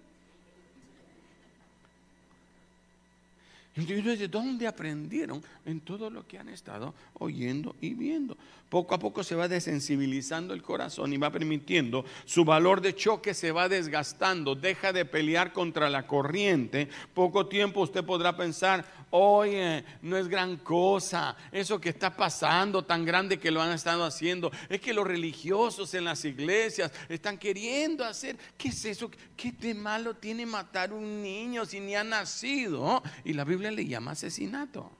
Entonces, 3.76 4.20
¿de 4.20 4.28
dónde 4.30 4.68
aprendieron? 4.68 5.44
En 5.66 5.82
todo 5.82 6.10
lo 6.10 6.26
que 6.26 6.38
han 6.38 6.48
estado 6.48 6.94
oyendo 7.14 7.76
y 7.82 7.94
viendo. 7.94 8.38
Poco 8.70 8.96
a 8.96 9.00
poco 9.00 9.24
se 9.24 9.36
va 9.36 9.48
desensibilizando 9.48 10.54
el 10.54 10.62
corazón 10.62 11.12
y 11.14 11.18
va 11.18 11.30
permitiendo 11.30 12.06
su 12.26 12.46
valor 12.46 12.82
de 12.82 12.96
choque 12.96 13.34
se 13.34 13.52
va 13.52 13.70
desgastando, 13.70 14.56
deja 14.56 14.94
de 14.94 15.06
pelear 15.06 15.54
contra 15.54 15.90
la 15.90 16.08
corriente. 16.08 16.90
Poco 17.14 17.48
tiempo 17.48 17.82
usted 17.82 18.04
podrá 18.04 18.36
pensar, 18.36 18.86
oye, 19.16 19.86
no 20.02 20.18
es 20.18 20.28
gran 20.28 20.58
cosa, 20.58 21.36
eso 21.52 21.80
que 21.80 21.90
está 21.90 22.16
pasando 22.16 22.84
tan 22.84 23.06
grande 23.06 23.40
que 23.40 23.50
lo 23.50 23.62
han 23.62 23.72
estado 23.72 24.04
haciendo, 24.04 24.52
es 24.68 24.82
que 24.82 24.94
los 24.94 25.08
religiosos 25.08 25.94
en 25.94 26.04
las 26.04 26.26
iglesias 26.26 26.92
están 27.08 27.38
queriendo 27.38 28.04
hacer, 28.04 28.38
¿qué 28.58 28.70
es 28.70 28.86
eso? 28.86 29.10
¿Qué 29.38 29.54
de 29.54 29.74
malo 29.74 30.16
tiene 30.16 30.46
matar 30.46 30.92
un 30.92 31.22
niño 31.22 31.66
si 31.66 31.80
ni 31.80 31.96
ha 31.96 32.04
nacido? 32.04 33.02
Y 33.24 33.34
la 33.34 33.46
Biblia 33.46 33.72
le 33.72 33.86
llama 33.86 34.12
asesinato. 34.12 34.92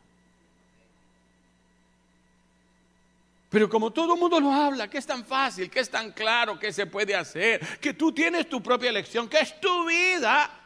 Pero 3.50 3.70
como 3.70 3.92
todo 3.92 4.14
el 4.14 4.20
mundo 4.20 4.40
lo 4.40 4.52
habla, 4.52 4.90
que 4.90 4.98
es 4.98 5.06
tan 5.06 5.26
fácil, 5.26 5.70
que 5.70 5.80
es 5.80 5.90
tan 5.90 6.12
claro, 6.12 6.58
que 6.58 6.72
se 6.72 6.86
puede 6.86 7.16
hacer, 7.16 7.60
que 7.80 7.94
tú 7.94 8.12
tienes 8.12 8.50
tu 8.50 8.62
propia 8.62 8.90
elección, 8.90 9.28
que 9.28 9.40
es 9.40 9.60
tu 9.60 9.86
vida 9.86 10.65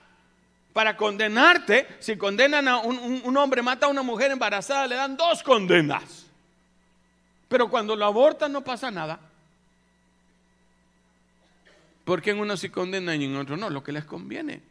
para 0.80 0.96
condenarte. 0.96 1.98
Si 2.00 2.16
condenan 2.16 2.66
a 2.70 2.78
un, 2.78 3.36
hombre, 3.36 3.62
mata 3.62 3.88
a 3.88 3.90
una 3.90 4.02
mujer 4.02 4.32
embarazada, 4.32 4.88
le 4.88 4.96
dan 4.96 5.18
dos 5.18 5.44
condenas. 5.44 6.26
Pero 7.50 7.70
cuando 7.70 7.98
lo 7.98 8.06
abortan 8.06 8.54
no 8.54 8.64
pasa 8.64 8.90
nada. 8.90 9.20
Porque 12.06 12.32
en 12.32 12.40
uno 12.40 12.56
sí 12.56 12.70
condenan 12.70 13.22
y 13.22 13.26
en 13.26 13.36
otro 13.36 13.58
no, 13.58 13.70
lo 13.70 13.84
que 13.84 13.92
les 13.92 14.06
conviene. 14.06 14.62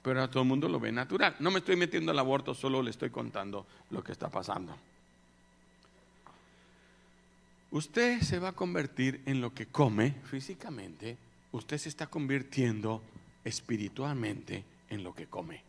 Pero 0.00 0.22
a 0.22 0.30
todo 0.30 0.42
el 0.42 0.48
mundo 0.48 0.70
lo 0.70 0.80
ve 0.80 0.90
natural. 0.90 1.36
No 1.38 1.50
me 1.50 1.58
estoy 1.58 1.76
metiendo 1.76 2.12
al 2.12 2.18
aborto, 2.18 2.54
solo 2.54 2.82
le 2.82 2.88
estoy 2.88 3.10
contando 3.10 3.66
lo 3.90 4.02
que 4.02 4.12
está 4.12 4.30
pasando. 4.30 4.74
Usted 7.72 8.22
se 8.22 8.38
va 8.38 8.48
a 8.48 8.52
convertir 8.52 9.20
en 9.26 9.42
lo 9.42 9.52
que 9.52 9.66
come 9.66 10.14
físicamente, 10.30 11.18
usted 11.52 11.76
se 11.76 11.90
está 11.90 12.06
convirtiendo 12.06 13.02
espiritualmente 13.44 14.64
en 14.90 15.04
lo 15.04 15.14
que 15.14 15.26
come. 15.26 15.62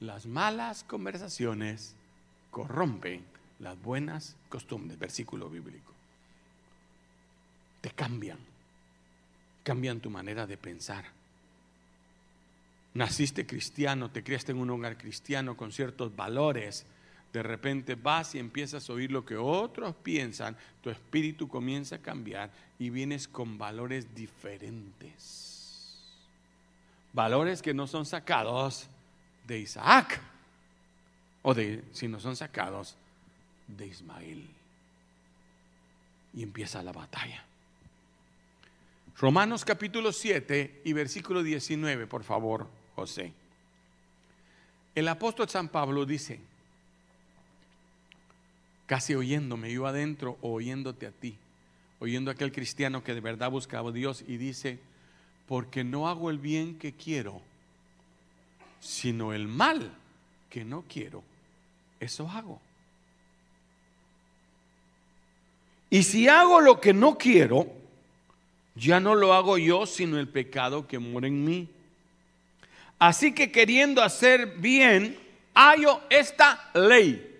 Las 0.00 0.26
malas 0.26 0.84
conversaciones 0.84 1.94
corrompen 2.50 3.24
las 3.58 3.80
buenas 3.80 4.36
costumbres, 4.48 4.98
versículo 4.98 5.48
bíblico. 5.48 5.92
Te 7.80 7.90
cambian, 7.90 8.38
cambian 9.62 10.00
tu 10.00 10.10
manera 10.10 10.46
de 10.46 10.56
pensar. 10.56 11.04
Naciste 12.94 13.46
cristiano, 13.46 14.10
te 14.10 14.22
criaste 14.22 14.52
en 14.52 14.58
un 14.58 14.70
hogar 14.70 14.96
cristiano 14.96 15.56
con 15.56 15.72
ciertos 15.72 16.14
valores, 16.14 16.86
de 17.32 17.42
repente 17.42 17.96
vas 17.96 18.36
y 18.36 18.38
empiezas 18.38 18.88
a 18.88 18.92
oír 18.92 19.10
lo 19.10 19.24
que 19.24 19.36
otros 19.36 19.96
piensan, 19.96 20.56
tu 20.80 20.90
espíritu 20.90 21.48
comienza 21.48 21.96
a 21.96 22.02
cambiar 22.02 22.52
y 22.78 22.90
vienes 22.90 23.26
con 23.26 23.58
valores 23.58 24.14
diferentes. 24.14 25.53
Valores 27.14 27.62
que 27.62 27.72
no 27.72 27.86
son 27.86 28.04
sacados 28.04 28.88
de 29.46 29.60
Isaac 29.60 30.20
o 31.42 31.54
de, 31.54 31.84
si 31.92 32.08
no 32.08 32.18
son 32.18 32.34
sacados 32.34 32.96
de 33.68 33.86
Ismael. 33.86 34.48
Y 36.34 36.42
empieza 36.42 36.82
la 36.82 36.90
batalla. 36.90 37.44
Romanos 39.16 39.64
capítulo 39.64 40.10
7 40.10 40.82
y 40.84 40.92
versículo 40.92 41.44
19, 41.44 42.08
por 42.08 42.24
favor, 42.24 42.66
José. 42.96 43.32
El 44.96 45.06
apóstol 45.06 45.48
San 45.48 45.68
Pablo 45.68 46.04
dice, 46.06 46.40
casi 48.86 49.14
oyéndome 49.14 49.72
yo 49.72 49.86
adentro 49.86 50.36
o 50.40 50.54
oyéndote 50.54 51.06
a 51.06 51.12
ti, 51.12 51.36
oyendo 52.00 52.32
a 52.32 52.34
aquel 52.34 52.50
cristiano 52.50 53.04
que 53.04 53.14
de 53.14 53.20
verdad 53.20 53.52
buscaba 53.52 53.90
a 53.90 53.92
Dios 53.92 54.24
y 54.26 54.36
dice, 54.36 54.80
porque 55.48 55.84
no 55.84 56.08
hago 56.08 56.30
el 56.30 56.38
bien 56.38 56.78
que 56.78 56.92
quiero, 56.92 57.40
sino 58.80 59.32
el 59.32 59.48
mal 59.48 59.92
que 60.50 60.64
no 60.64 60.84
quiero, 60.88 61.22
eso 62.00 62.28
hago. 62.28 62.60
Y 65.90 66.02
si 66.02 66.28
hago 66.28 66.60
lo 66.60 66.80
que 66.80 66.92
no 66.92 67.16
quiero, 67.16 67.68
ya 68.74 69.00
no 69.00 69.14
lo 69.14 69.32
hago 69.34 69.58
yo, 69.58 69.86
sino 69.86 70.18
el 70.18 70.28
pecado 70.28 70.86
que 70.86 70.98
mora 70.98 71.28
en 71.28 71.44
mí. 71.44 71.68
Así 72.98 73.32
que 73.32 73.52
queriendo 73.52 74.02
hacer 74.02 74.56
bien, 74.58 75.18
hallo 75.54 76.00
esta 76.10 76.70
ley 76.74 77.30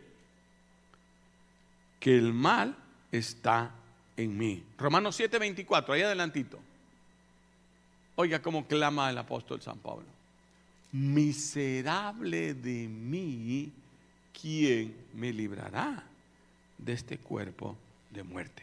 que 1.99 2.17
el 2.17 2.33
mal 2.33 2.77
está 3.11 3.73
en 4.17 4.37
mí. 4.37 4.62
Romanos 4.77 5.19
7:24, 5.19 5.95
ahí 5.95 6.03
adelantito. 6.03 6.59
Oiga 8.16 8.40
cómo 8.40 8.66
clama 8.66 9.11
el 9.11 9.18
apóstol 9.18 9.61
San 9.61 9.79
Pablo. 9.79 10.07
Miserable 10.92 12.55
de 12.55 12.87
mí, 12.88 13.72
¿quién 14.40 14.94
me 15.14 15.33
librará 15.33 16.05
de 16.79 16.92
este 16.92 17.18
cuerpo 17.18 17.77
de 18.11 18.22
muerte? 18.22 18.62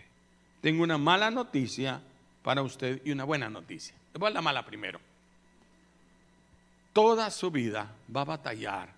Tengo 0.62 0.84
una 0.84 0.98
mala 0.98 1.30
noticia 1.30 2.02
para 2.44 2.62
usted 2.62 3.02
y 3.04 3.12
una 3.12 3.26
buena 3.26 3.50
noticia. 3.50 3.94
Le 4.14 4.20
voy 4.20 4.30
a 4.30 4.34
la 4.34 4.42
mala 4.42 4.66
primero. 4.66 5.00
Toda 6.94 7.30
su 7.30 7.52
vida 7.52 7.94
va 8.16 8.22
a 8.22 8.26
batallar 8.26 8.90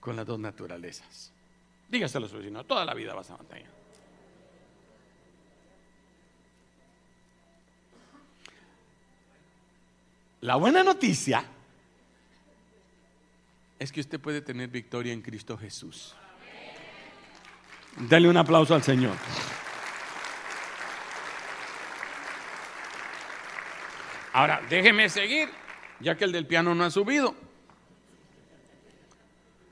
con 0.00 0.16
las 0.16 0.26
dos 0.26 0.38
naturalezas. 0.38 1.32
Dígaselo 1.88 2.26
a 2.26 2.28
su 2.28 2.36
vecino, 2.36 2.64
toda 2.64 2.84
la 2.84 2.94
vida 2.94 3.14
vas 3.14 3.30
a 3.30 3.36
batallar. 3.36 3.75
La 10.40 10.56
buena 10.56 10.82
noticia 10.82 11.44
es 13.78 13.92
que 13.92 14.00
usted 14.00 14.20
puede 14.20 14.40
tener 14.40 14.68
victoria 14.68 15.12
en 15.12 15.22
Cristo 15.22 15.56
Jesús. 15.56 16.14
Dale 17.96 18.28
un 18.28 18.36
aplauso 18.36 18.74
al 18.74 18.82
Señor. 18.82 19.16
Ahora, 24.32 24.60
déjeme 24.68 25.08
seguir, 25.08 25.48
ya 26.00 26.14
que 26.14 26.24
el 26.24 26.32
del 26.32 26.46
piano 26.46 26.74
no 26.74 26.84
ha 26.84 26.90
subido. 26.90 27.34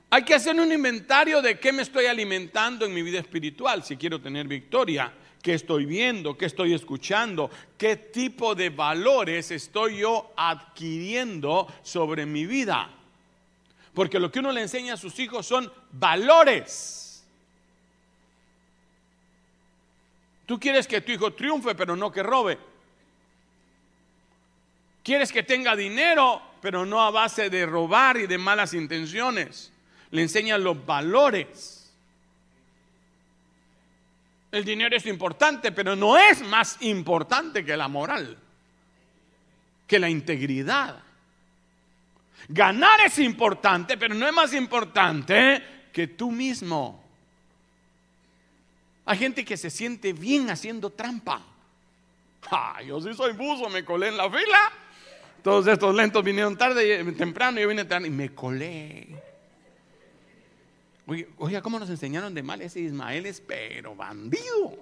Hay 0.09 0.23
que 0.23 0.33
hacer 0.33 0.59
un 0.59 0.71
inventario 0.71 1.41
de 1.41 1.59
qué 1.59 1.71
me 1.71 1.83
estoy 1.83 2.07
alimentando 2.07 2.85
en 2.85 2.93
mi 2.93 3.03
vida 3.03 3.19
espiritual 3.19 3.83
si 3.83 3.97
quiero 3.97 4.21
tener 4.21 4.47
victoria 4.47 5.13
qué 5.45 5.53
estoy 5.53 5.85
viendo, 5.85 6.35
qué 6.35 6.47
estoy 6.47 6.73
escuchando, 6.73 7.51
qué 7.77 7.97
tipo 7.97 8.55
de 8.55 8.71
valores 8.71 9.51
estoy 9.51 9.97
yo 9.97 10.33
adquiriendo 10.35 11.71
sobre 11.83 12.25
mi 12.25 12.47
vida. 12.47 12.89
Porque 13.93 14.19
lo 14.19 14.31
que 14.31 14.39
uno 14.39 14.51
le 14.51 14.63
enseña 14.63 14.95
a 14.95 14.97
sus 14.97 15.19
hijos 15.19 15.45
son 15.45 15.71
valores. 15.91 17.23
Tú 20.47 20.59
quieres 20.59 20.87
que 20.87 21.01
tu 21.01 21.11
hijo 21.11 21.31
triunfe, 21.33 21.75
pero 21.75 21.95
no 21.95 22.11
que 22.11 22.23
robe. 22.23 22.57
Quieres 25.03 25.31
que 25.31 25.43
tenga 25.43 25.75
dinero, 25.75 26.41
pero 26.59 26.87
no 26.87 27.03
a 27.03 27.11
base 27.11 27.51
de 27.51 27.67
robar 27.67 28.17
y 28.17 28.25
de 28.25 28.39
malas 28.39 28.73
intenciones. 28.73 29.71
Le 30.09 30.23
enseñan 30.23 30.63
los 30.63 30.83
valores. 30.83 31.74
El 34.55 34.63
dinero 34.63 34.95
es 34.95 35.05
importante, 35.05 35.73
pero 35.73 35.97
no 35.97 36.17
es 36.17 36.41
más 36.47 36.77
importante 36.79 37.65
que 37.65 37.75
la 37.75 37.89
moral, 37.89 38.37
que 39.85 39.99
la 39.99 40.09
integridad. 40.09 41.03
Ganar 42.47 43.01
es 43.01 43.19
importante, 43.19 43.97
pero 43.97 44.15
no 44.15 44.25
es 44.25 44.33
más 44.33 44.53
importante 44.53 45.89
que 45.91 46.07
tú 46.07 46.31
mismo. 46.31 47.03
Hay 49.03 49.17
gente 49.17 49.43
que 49.43 49.57
se 49.57 49.69
siente 49.69 50.13
bien 50.13 50.49
haciendo 50.49 50.89
trampa. 50.89 51.41
yo 52.87 53.01
sí 53.01 53.13
soy 53.13 53.33
buzo, 53.33 53.69
me 53.69 53.83
colé 53.83 54.07
en 54.07 54.15
la 54.15 54.29
fila. 54.29 54.71
Todos 55.43 55.67
estos 55.67 55.93
lentos 55.93 56.23
vinieron 56.23 56.57
tarde, 56.57 57.03
temprano, 57.11 57.59
yo 57.59 57.67
vine 57.67 57.83
tarde 57.83 58.07
y 58.07 58.11
me 58.11 58.33
colé. 58.33 59.21
Oiga, 61.07 61.61
¿cómo 61.61 61.77
nos 61.77 61.89
enseñaron 61.89 62.33
de 62.33 62.41
mal? 62.41 62.61
Ese 62.61 62.79
Ismael 62.79 63.25
es 63.25 63.39
pero 63.39 63.95
bandido. 63.95 64.75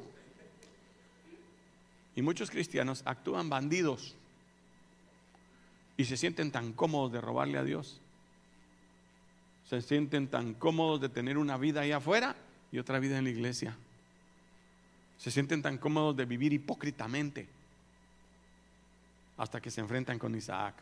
Y 2.15 2.21
muchos 2.21 2.49
cristianos 2.49 3.01
actúan 3.05 3.49
bandidos 3.49 4.15
y 5.97 6.05
se 6.05 6.15
sienten 6.15 6.51
tan 6.51 6.73
cómodos 6.73 7.11
de 7.11 7.21
robarle 7.21 7.57
a 7.57 7.63
Dios. 7.63 7.99
Se 9.69 9.81
sienten 9.81 10.27
tan 10.27 10.53
cómodos 10.53 11.01
de 11.01 11.09
tener 11.09 11.37
una 11.37 11.57
vida 11.57 11.81
ahí 11.81 11.91
afuera 11.91 12.35
y 12.71 12.79
otra 12.79 12.99
vida 12.99 13.17
en 13.17 13.23
la 13.25 13.29
iglesia. 13.29 13.75
Se 15.17 15.31
sienten 15.31 15.61
tan 15.61 15.77
cómodos 15.77 16.15
de 16.15 16.25
vivir 16.25 16.53
hipócritamente 16.53 17.47
hasta 19.37 19.59
que 19.59 19.71
se 19.71 19.81
enfrentan 19.81 20.19
con 20.19 20.35
Isaac. 20.35 20.75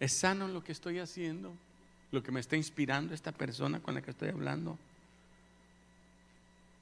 ¿Es 0.00 0.12
sano 0.12 0.48
lo 0.48 0.62
que 0.62 0.72
estoy 0.72 0.98
haciendo? 0.98 1.52
¿Lo 2.12 2.22
que 2.22 2.32
me 2.32 2.40
está 2.40 2.56
inspirando 2.56 3.14
esta 3.14 3.32
persona 3.32 3.80
con 3.80 3.94
la 3.94 4.02
que 4.02 4.12
estoy 4.12 4.30
hablando? 4.30 4.78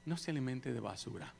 No 0.05 0.15
se 0.17 0.31
alimente 0.31 0.71
de 0.71 0.79
basura. 0.79 1.33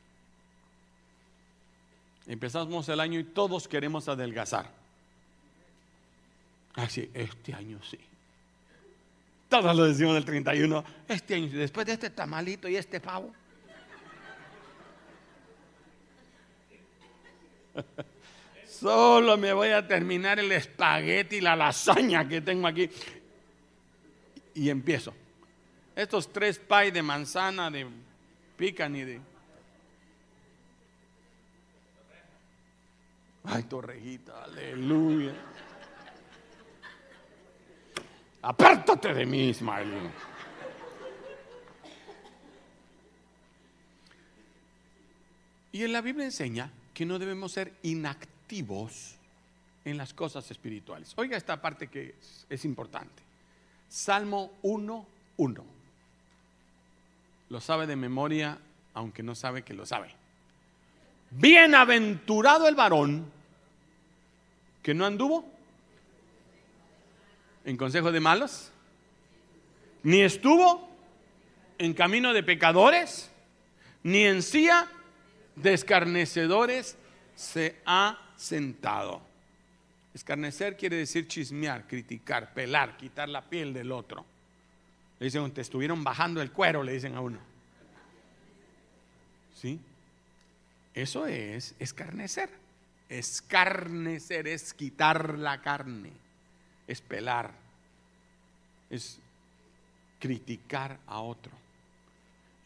Empezamos 2.26 2.89
el 2.89 3.00
año 3.00 3.19
y 3.19 3.23
todos 3.23 3.67
queremos 3.67 4.10
adelgazar. 4.10 4.69
Así, 6.76 7.10
ah, 7.15 7.19
este 7.19 7.54
año 7.54 7.80
sí. 7.82 7.97
Todos 9.50 9.73
lo 9.76 9.86
decimos 9.86 10.15
del 10.15 10.26
31. 10.26 10.84
Este 11.08 11.36
año, 11.36 11.47
después 11.58 11.88
de 11.88 11.93
este 11.93 12.10
tamalito 12.10 12.67
y 12.67 12.76
este 12.76 13.00
pavo. 13.00 13.34
Solo 18.67 19.37
me 19.37 19.53
voy 19.53 19.69
a 19.69 19.87
terminar 19.87 20.39
el 20.39 20.51
espagueti 20.51 21.37
y 21.37 21.41
la 21.41 21.55
lasaña 21.55 22.27
que 22.27 22.41
tengo 22.41 22.67
aquí. 22.67 22.89
Y 24.53 24.69
empiezo. 24.69 25.13
Estos 25.95 26.31
tres 26.31 26.59
pay 26.59 26.91
de 26.91 27.01
manzana, 27.01 27.71
de 27.71 27.87
pican 28.55 28.95
y 28.95 29.03
de. 29.03 29.21
Ay, 33.43 33.63
torrejita, 33.63 34.43
aleluya. 34.43 35.33
Apártate 38.41 39.13
de 39.13 39.25
mí, 39.25 39.49
Ismael. 39.49 40.11
Y 45.71 45.83
en 45.83 45.93
la 45.93 46.01
Biblia 46.01 46.25
enseña 46.25 46.71
que 46.97 47.05
no 47.05 47.19
debemos 47.19 47.51
ser 47.51 47.73
inactivos 47.83 49.17
en 49.86 49.97
las 49.97 50.15
cosas 50.15 50.49
espirituales. 50.49 51.13
Oiga 51.15 51.38
esta 51.38 51.62
parte 51.62 51.89
que 51.89 52.15
es, 52.49 52.65
importante. 52.65 53.21
Salmo 53.88 54.53
1.1. 54.63 55.63
Lo 57.49 57.62
sabe 57.62 57.86
de 57.86 57.95
memoria, 57.95 58.57
aunque 58.95 59.21
no 59.21 59.36
sabe 59.36 59.62
que 59.62 59.75
lo 59.75 59.86
sabe. 59.86 60.10
Bienaventurado 61.29 62.67
el 62.67 62.73
varón 62.73 63.31
que 64.81 64.95
no 64.95 65.05
anduvo 65.05 65.45
en 67.63 67.77
consejo 67.77 68.12
de 68.12 68.21
malos, 68.21 68.71
ni 70.01 70.21
estuvo 70.21 70.89
en 71.77 71.93
camino 71.93 72.33
de 72.33 72.41
pecadores, 72.41 73.29
ni 74.01 74.23
en 74.23 74.41
silla 74.41 74.89
de 75.57 75.73
escarnecedores 75.73 76.95
se 77.35 77.75
ha 77.85 78.31
sentado. 78.35 79.21
Escarnecer 80.13 80.77
quiere 80.77 80.97
decir 80.97 81.27
chismear, 81.27 81.87
criticar, 81.87 82.53
pelar, 82.53 82.97
quitar 82.97 83.29
la 83.29 83.41
piel 83.41 83.73
del 83.73 83.91
otro. 83.91 84.25
Le 85.19 85.25
dicen, 85.25 85.51
te 85.51 85.61
estuvieron 85.61 86.03
bajando 86.03 86.41
el 86.41 86.51
cuero, 86.51 86.83
le 86.83 86.93
dicen 86.93 87.15
a 87.15 87.21
uno. 87.21 87.39
¿Sí? 89.55 89.79
Eso 90.93 91.25
es 91.27 91.75
escarnecer. 91.79 92.49
Escarnecer 93.09 94.47
es 94.47 94.73
quitar 94.73 95.37
la 95.37 95.61
carne, 95.61 96.11
es 96.87 97.01
pelar, 97.01 97.51
es 98.89 99.19
criticar 100.19 100.99
a 101.07 101.19
otro. 101.21 101.51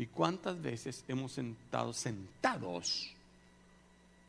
¿Y 0.02 0.08
cuántas 0.08 0.60
veces 0.60 1.06
hemos 1.08 1.32
sentado 1.32 1.94
sentados 1.94 3.12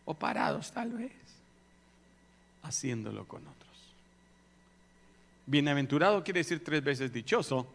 o 0.05 0.13
parados 0.13 0.71
tal 0.71 0.93
vez 0.93 1.13
haciéndolo 2.63 3.27
con 3.27 3.41
otros? 3.41 3.71
Bienaventurado 5.47 6.23
quiere 6.23 6.41
decir 6.41 6.63
tres 6.63 6.85
veces 6.85 7.11
dichoso 7.11 7.67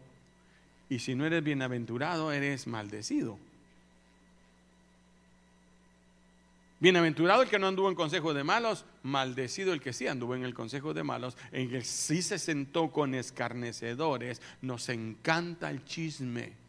y 0.88 1.00
si 1.00 1.16
no 1.16 1.26
eres 1.26 1.42
bienaventurado 1.42 2.30
eres 2.30 2.68
maldecido. 2.68 3.36
Bienaventurado 6.78 7.42
el 7.42 7.48
que 7.48 7.58
no 7.58 7.66
anduvo 7.66 7.88
en 7.88 7.96
consejo 7.96 8.32
de 8.32 8.44
malos, 8.44 8.84
maldecido 9.02 9.72
el 9.72 9.80
que 9.80 9.92
sí 9.92 10.06
anduvo 10.06 10.36
en 10.36 10.44
el 10.44 10.54
consejo 10.54 10.94
de 10.94 11.02
malos, 11.02 11.36
en 11.50 11.62
el 11.62 11.70
que 11.70 11.82
sí 11.82 12.22
se 12.22 12.38
sentó 12.38 12.92
con 12.92 13.16
escarnecedores. 13.16 14.40
Nos 14.62 14.88
encanta 14.88 15.68
el 15.68 15.84
chisme 15.84 16.67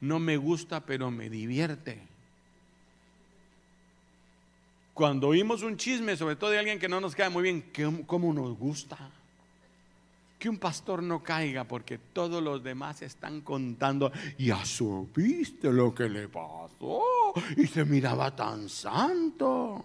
no 0.00 0.18
me 0.18 0.36
gusta, 0.36 0.80
pero 0.80 1.10
me 1.10 1.28
divierte. 1.28 2.00
Cuando 4.94 5.28
oímos 5.28 5.62
un 5.62 5.76
chisme, 5.76 6.16
sobre 6.16 6.36
todo 6.36 6.50
de 6.50 6.58
alguien 6.58 6.78
que 6.78 6.88
no 6.88 7.00
nos 7.00 7.14
cae 7.14 7.30
muy 7.30 7.42
bien, 7.42 7.64
¿cómo 8.06 8.32
nos 8.32 8.58
gusta? 8.58 8.98
Que 10.38 10.48
un 10.48 10.58
pastor 10.58 11.02
no 11.02 11.22
caiga 11.22 11.64
porque 11.64 11.98
todos 11.98 12.42
los 12.42 12.62
demás 12.62 13.02
están 13.02 13.40
contando, 13.42 14.12
y 14.38 14.50
a 14.50 14.64
su 14.64 15.08
viste 15.14 15.72
lo 15.72 15.94
que 15.94 16.08
le 16.08 16.28
pasó, 16.28 17.02
y 17.56 17.66
se 17.66 17.84
miraba 17.84 18.34
tan 18.34 18.68
santo. 18.68 19.84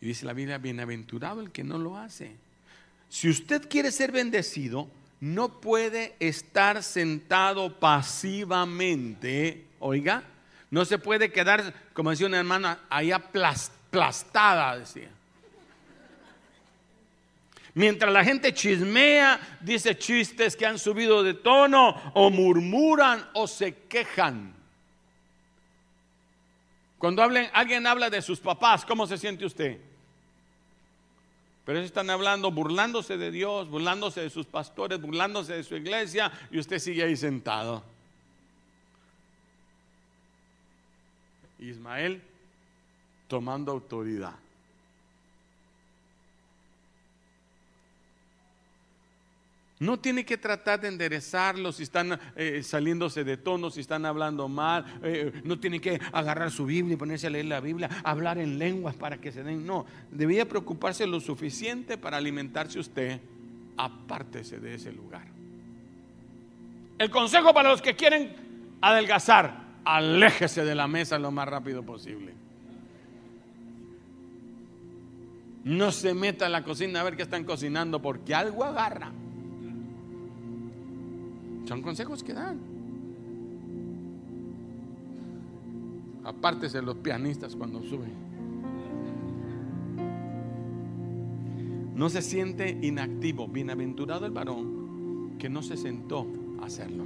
Y 0.00 0.06
dice 0.06 0.26
la 0.26 0.32
Biblia, 0.32 0.58
bienaventurado 0.58 1.40
el 1.40 1.50
que 1.50 1.62
no 1.62 1.78
lo 1.78 1.96
hace. 1.96 2.36
Si 3.08 3.28
usted 3.28 3.68
quiere 3.68 3.92
ser 3.92 4.12
bendecido, 4.12 4.88
no 5.20 5.60
puede 5.60 6.16
estar 6.18 6.82
sentado 6.82 7.78
pasivamente, 7.78 9.66
oiga, 9.78 10.22
no 10.70 10.84
se 10.84 10.98
puede 10.98 11.30
quedar, 11.30 11.74
como 11.92 12.10
decía 12.10 12.26
una 12.26 12.38
hermana, 12.38 12.80
ahí 12.88 13.12
aplastada, 13.12 14.78
decía. 14.78 15.10
Mientras 17.74 18.12
la 18.12 18.24
gente 18.24 18.52
chismea, 18.52 19.58
dice 19.60 19.96
chistes 19.96 20.56
que 20.56 20.66
han 20.66 20.78
subido 20.78 21.22
de 21.22 21.34
tono, 21.34 22.12
o 22.14 22.30
murmuran 22.30 23.28
o 23.34 23.46
se 23.46 23.74
quejan. 23.88 24.54
Cuando 26.98 27.22
alguien 27.22 27.86
habla 27.86 28.10
de 28.10 28.22
sus 28.22 28.40
papás, 28.40 28.84
¿cómo 28.84 29.06
se 29.06 29.18
siente 29.18 29.44
usted? 29.44 29.78
Pero 31.70 31.78
ellos 31.78 31.90
están 31.90 32.10
hablando, 32.10 32.50
burlándose 32.50 33.16
de 33.16 33.30
Dios, 33.30 33.70
burlándose 33.70 34.22
de 34.22 34.30
sus 34.30 34.44
pastores, 34.44 35.00
burlándose 35.00 35.52
de 35.52 35.62
su 35.62 35.76
iglesia, 35.76 36.32
y 36.50 36.58
usted 36.58 36.80
sigue 36.80 37.04
ahí 37.04 37.16
sentado. 37.16 37.84
Ismael 41.60 42.20
tomando 43.28 43.70
autoridad. 43.70 44.34
No 49.80 49.98
tiene 49.98 50.26
que 50.26 50.36
tratar 50.36 50.78
de 50.78 50.88
enderezarlos 50.88 51.76
si 51.76 51.84
están 51.84 52.20
eh, 52.36 52.62
saliéndose 52.62 53.24
de 53.24 53.38
tono, 53.38 53.70
si 53.70 53.80
están 53.80 54.04
hablando 54.04 54.46
mal. 54.46 54.84
Eh, 55.02 55.40
no 55.42 55.58
tiene 55.58 55.80
que 55.80 55.98
agarrar 56.12 56.50
su 56.50 56.66
Biblia 56.66 56.94
y 56.94 56.96
ponerse 56.98 57.28
a 57.28 57.30
leer 57.30 57.46
la 57.46 57.60
Biblia, 57.60 57.88
hablar 58.04 58.36
en 58.36 58.58
lenguas 58.58 58.94
para 58.94 59.16
que 59.16 59.32
se 59.32 59.42
den. 59.42 59.66
No, 59.66 59.86
debía 60.10 60.46
preocuparse 60.46 61.06
lo 61.06 61.18
suficiente 61.18 61.96
para 61.96 62.18
alimentarse 62.18 62.78
usted. 62.78 63.20
Apártese 63.78 64.60
de 64.60 64.74
ese 64.74 64.92
lugar. 64.92 65.26
El 66.98 67.08
consejo 67.08 67.54
para 67.54 67.70
los 67.70 67.80
que 67.80 67.96
quieren 67.96 68.36
adelgazar, 68.82 69.64
aléjese 69.86 70.62
de 70.62 70.74
la 70.74 70.88
mesa 70.88 71.18
lo 71.18 71.30
más 71.30 71.48
rápido 71.48 71.82
posible. 71.82 72.34
No 75.64 75.90
se 75.90 76.12
meta 76.12 76.44
a 76.44 76.48
la 76.50 76.64
cocina 76.64 77.00
a 77.00 77.04
ver 77.04 77.16
qué 77.16 77.22
están 77.22 77.44
cocinando 77.44 78.02
porque 78.02 78.34
algo 78.34 78.62
agarra. 78.62 79.10
Son 81.70 81.82
consejos 81.82 82.24
que 82.24 82.32
dan. 82.32 82.58
Apártese 86.24 86.82
los 86.82 86.96
pianistas 86.96 87.54
cuando 87.54 87.80
suben. 87.84 88.12
No 91.94 92.08
se 92.08 92.22
siente 92.22 92.76
inactivo. 92.82 93.46
Bienaventurado 93.46 94.26
el 94.26 94.32
varón 94.32 95.36
que 95.38 95.48
no 95.48 95.62
se 95.62 95.76
sentó 95.76 96.26
hacerlo. 96.60 97.04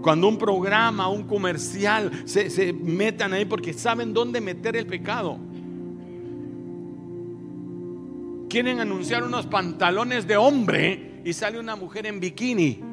Cuando 0.00 0.28
un 0.28 0.38
programa, 0.38 1.08
un 1.08 1.24
comercial 1.24 2.22
se, 2.24 2.50
se 2.50 2.72
metan 2.72 3.32
ahí 3.32 3.46
porque 3.46 3.72
saben 3.72 4.14
dónde 4.14 4.40
meter 4.40 4.76
el 4.76 4.86
pecado. 4.86 5.38
Quieren 8.48 8.78
anunciar 8.78 9.24
unos 9.24 9.48
pantalones 9.48 10.24
de 10.28 10.36
hombre 10.36 11.20
y 11.24 11.32
sale 11.32 11.58
una 11.58 11.74
mujer 11.74 12.06
en 12.06 12.20
bikini. 12.20 12.86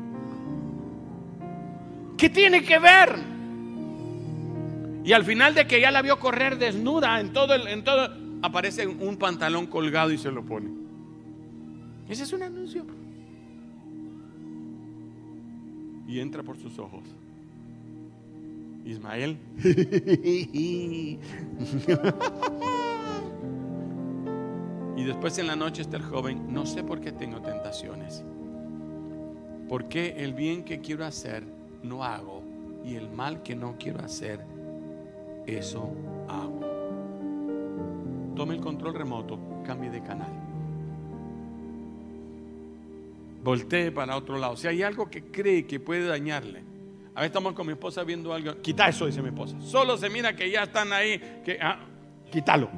¿Qué 2.17 2.29
tiene 2.29 2.63
que 2.63 2.79
ver? 2.79 3.35
Y 5.03 5.13
al 5.13 5.23
final 5.23 5.53
de 5.53 5.67
que 5.67 5.79
ya 5.79 5.91
la 5.91 6.01
vio 6.01 6.19
correr 6.19 6.57
desnuda 6.57 7.19
en 7.19 7.31
todo, 7.33 7.53
el, 7.53 7.67
en 7.67 7.83
todo, 7.83 8.09
aparece 8.41 8.87
un 8.87 9.17
pantalón 9.17 9.67
colgado 9.67 10.11
y 10.11 10.17
se 10.17 10.31
lo 10.31 10.43
pone. 10.43 10.71
Ese 12.09 12.23
es 12.23 12.33
un 12.33 12.43
anuncio. 12.43 12.85
Y 16.07 16.19
entra 16.19 16.41
por 16.43 16.57
sus 16.57 16.79
ojos. 16.79 17.03
Ismael. 18.85 19.37
y 24.95 25.03
después 25.03 25.37
en 25.39 25.47
la 25.47 25.55
noche 25.55 25.81
está 25.81 25.97
el 25.97 26.03
joven, 26.03 26.53
no 26.53 26.65
sé 26.65 26.83
por 26.83 27.01
qué 27.01 27.11
tengo 27.11 27.41
tentaciones. 27.41 28.23
¿Por 29.67 29.87
qué 29.87 30.15
el 30.19 30.33
bien 30.33 30.63
que 30.63 30.79
quiero 30.79 31.05
hacer 31.05 31.54
no 31.85 32.03
hago 32.03 32.43
y 32.83 32.95
el 32.95 33.09
mal 33.09 33.41
que 33.41 33.55
no 33.55 33.75
quiero 33.79 34.03
hacer, 34.03 34.41
eso 35.47 35.91
hago. 36.27 36.61
Tome 38.35 38.55
el 38.55 38.61
control 38.61 38.93
remoto, 38.93 39.39
cambie 39.65 39.89
de 39.89 40.01
canal. 40.01 40.31
Voltee 43.43 43.91
para 43.91 44.17
otro 44.17 44.37
lado. 44.37 44.57
Si 44.57 44.67
hay 44.67 44.83
algo 44.83 45.09
que 45.09 45.23
cree 45.23 45.65
que 45.65 45.79
puede 45.79 46.07
dañarle, 46.07 46.63
a 47.13 47.21
veces 47.21 47.27
estamos 47.27 47.53
con 47.53 47.65
mi 47.65 47.73
esposa 47.73 48.03
viendo 48.03 48.33
algo. 48.33 48.61
Quita 48.61 48.89
eso, 48.89 49.05
dice 49.05 49.21
mi 49.21 49.29
esposa. 49.29 49.55
Solo 49.61 49.95
se 49.97 50.09
mira 50.09 50.35
que 50.35 50.49
ya 50.51 50.63
están 50.63 50.91
ahí. 50.91 51.41
Que, 51.45 51.57
ah, 51.61 51.79
quítalo. 52.31 52.69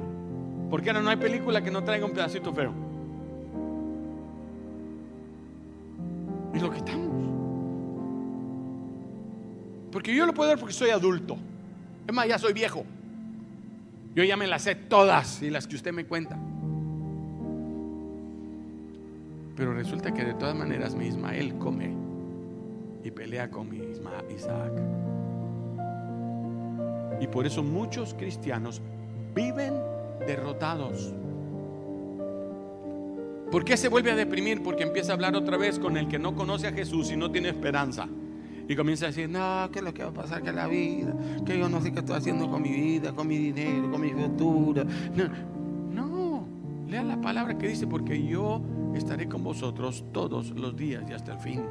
Porque 0.70 0.90
ahora 0.90 1.02
no 1.02 1.10
hay 1.10 1.16
película 1.16 1.62
que 1.62 1.70
no 1.70 1.82
traiga 1.82 2.06
un 2.06 2.12
pedacito 2.12 2.52
feo. 2.52 2.72
Y 6.54 6.60
lo 6.60 6.70
quitamos. 6.70 7.07
Yo 10.14 10.26
lo 10.26 10.34
puedo 10.34 10.50
ver 10.50 10.58
porque 10.58 10.74
soy 10.74 10.90
adulto. 10.90 11.36
Es 12.06 12.14
más, 12.14 12.26
ya 12.26 12.38
soy 12.38 12.52
viejo. 12.52 12.84
Yo 14.14 14.24
ya 14.24 14.36
me 14.36 14.46
las 14.46 14.62
sé 14.62 14.74
todas 14.74 15.42
y 15.42 15.50
las 15.50 15.66
que 15.66 15.76
usted 15.76 15.92
me 15.92 16.04
cuenta. 16.04 16.38
Pero 19.56 19.74
resulta 19.74 20.14
que 20.14 20.24
de 20.24 20.34
todas 20.34 20.54
maneras 20.54 20.94
mi 20.94 21.06
Ismael 21.06 21.54
come 21.58 21.94
y 23.04 23.10
pelea 23.10 23.50
con 23.50 23.68
mi 23.68 23.78
Isaac. 24.34 24.72
Y 27.20 27.26
por 27.26 27.46
eso 27.46 27.62
muchos 27.62 28.14
cristianos 28.14 28.80
viven 29.34 29.74
derrotados. 30.26 31.12
¿Por 33.50 33.64
qué 33.64 33.76
se 33.76 33.88
vuelve 33.88 34.12
a 34.12 34.16
deprimir? 34.16 34.62
Porque 34.62 34.84
empieza 34.84 35.12
a 35.12 35.14
hablar 35.14 35.34
otra 35.34 35.56
vez 35.56 35.78
con 35.78 35.96
el 35.96 36.08
que 36.08 36.18
no 36.18 36.34
conoce 36.34 36.66
a 36.68 36.72
Jesús 36.72 37.10
y 37.10 37.16
no 37.16 37.30
tiene 37.30 37.48
esperanza. 37.48 38.08
Y 38.68 38.76
comienza 38.76 39.06
a 39.06 39.08
decir, 39.08 39.30
no, 39.30 39.70
¿qué 39.72 39.78
es 39.78 39.84
lo 39.84 39.94
que 39.94 40.02
va 40.02 40.10
a 40.10 40.12
pasar 40.12 40.42
con 40.42 40.54
la 40.54 40.66
vida? 40.66 41.14
Que 41.46 41.58
yo 41.58 41.70
no 41.70 41.80
sé 41.80 41.90
qué 41.90 42.00
estoy 42.00 42.16
haciendo 42.16 42.50
con 42.50 42.60
mi 42.60 42.70
vida, 42.70 43.14
con 43.14 43.26
mi 43.26 43.38
dinero, 43.38 43.90
con 43.90 44.02
mi 44.02 44.10
futuro. 44.10 44.84
No, 45.14 45.24
no, 45.90 46.46
lea 46.86 47.02
la 47.02 47.18
palabra 47.18 47.56
que 47.56 47.66
dice, 47.66 47.86
porque 47.86 48.22
yo 48.22 48.60
estaré 48.94 49.26
con 49.26 49.42
vosotros 49.42 50.04
todos 50.12 50.50
los 50.50 50.76
días 50.76 51.02
y 51.08 51.14
hasta 51.14 51.32
el 51.32 51.38
fin. 51.38 51.62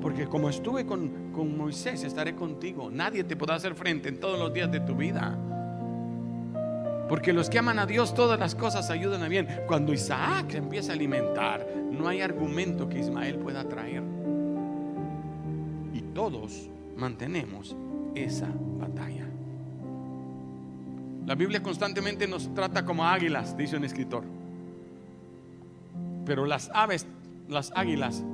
Porque 0.00 0.26
como 0.26 0.48
estuve 0.48 0.86
con, 0.86 1.30
con 1.30 1.58
Moisés, 1.58 2.02
estaré 2.04 2.34
contigo. 2.34 2.90
Nadie 2.90 3.22
te 3.24 3.36
podrá 3.36 3.56
hacer 3.56 3.74
frente 3.74 4.08
en 4.08 4.18
todos 4.18 4.38
los 4.38 4.50
días 4.54 4.72
de 4.72 4.80
tu 4.80 4.96
vida. 4.96 5.38
Porque 7.06 7.34
los 7.34 7.50
que 7.50 7.58
aman 7.58 7.78
a 7.78 7.84
Dios, 7.84 8.14
todas 8.14 8.40
las 8.40 8.54
cosas 8.54 8.88
ayudan 8.88 9.22
a 9.22 9.28
bien. 9.28 9.46
Cuando 9.66 9.92
Isaac 9.92 10.52
se 10.52 10.58
empieza 10.58 10.92
a 10.92 10.94
alimentar, 10.94 11.66
no 11.90 12.08
hay 12.08 12.22
argumento 12.22 12.88
que 12.88 12.98
Ismael 12.98 13.36
pueda 13.38 13.68
traer 13.68 14.17
todos 16.18 16.68
mantenemos 16.96 17.76
esa 18.16 18.48
batalla. 18.80 19.24
La 21.26 21.36
Biblia 21.36 21.62
constantemente 21.62 22.26
nos 22.26 22.52
trata 22.54 22.84
como 22.84 23.04
águilas, 23.04 23.56
dice 23.56 23.76
un 23.76 23.84
escritor. 23.84 24.24
Pero 26.26 26.44
las 26.44 26.72
aves, 26.74 27.06
las 27.48 27.70
águilas, 27.76 28.24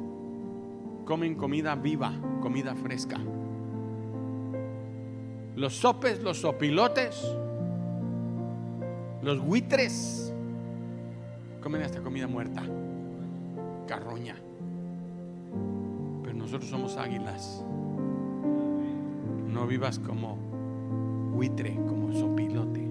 comen 1.04 1.34
comida 1.34 1.74
viva, 1.74 2.14
comida 2.40 2.74
fresca. 2.74 3.18
Los 5.54 5.74
sopes, 5.74 6.22
los 6.22 6.38
sopilotes, 6.38 7.22
los 9.20 9.40
buitres, 9.40 10.32
comen 11.62 11.82
hasta 11.82 12.00
comida 12.00 12.26
muerta, 12.26 12.62
carroña. 13.86 14.36
Pero 16.22 16.34
nosotros 16.34 16.70
somos 16.70 16.96
águilas 16.96 17.62
no 19.54 19.66
vivas 19.66 20.00
como 20.00 20.36
buitre, 21.32 21.74
como 21.88 22.12
sopilote. 22.12 22.86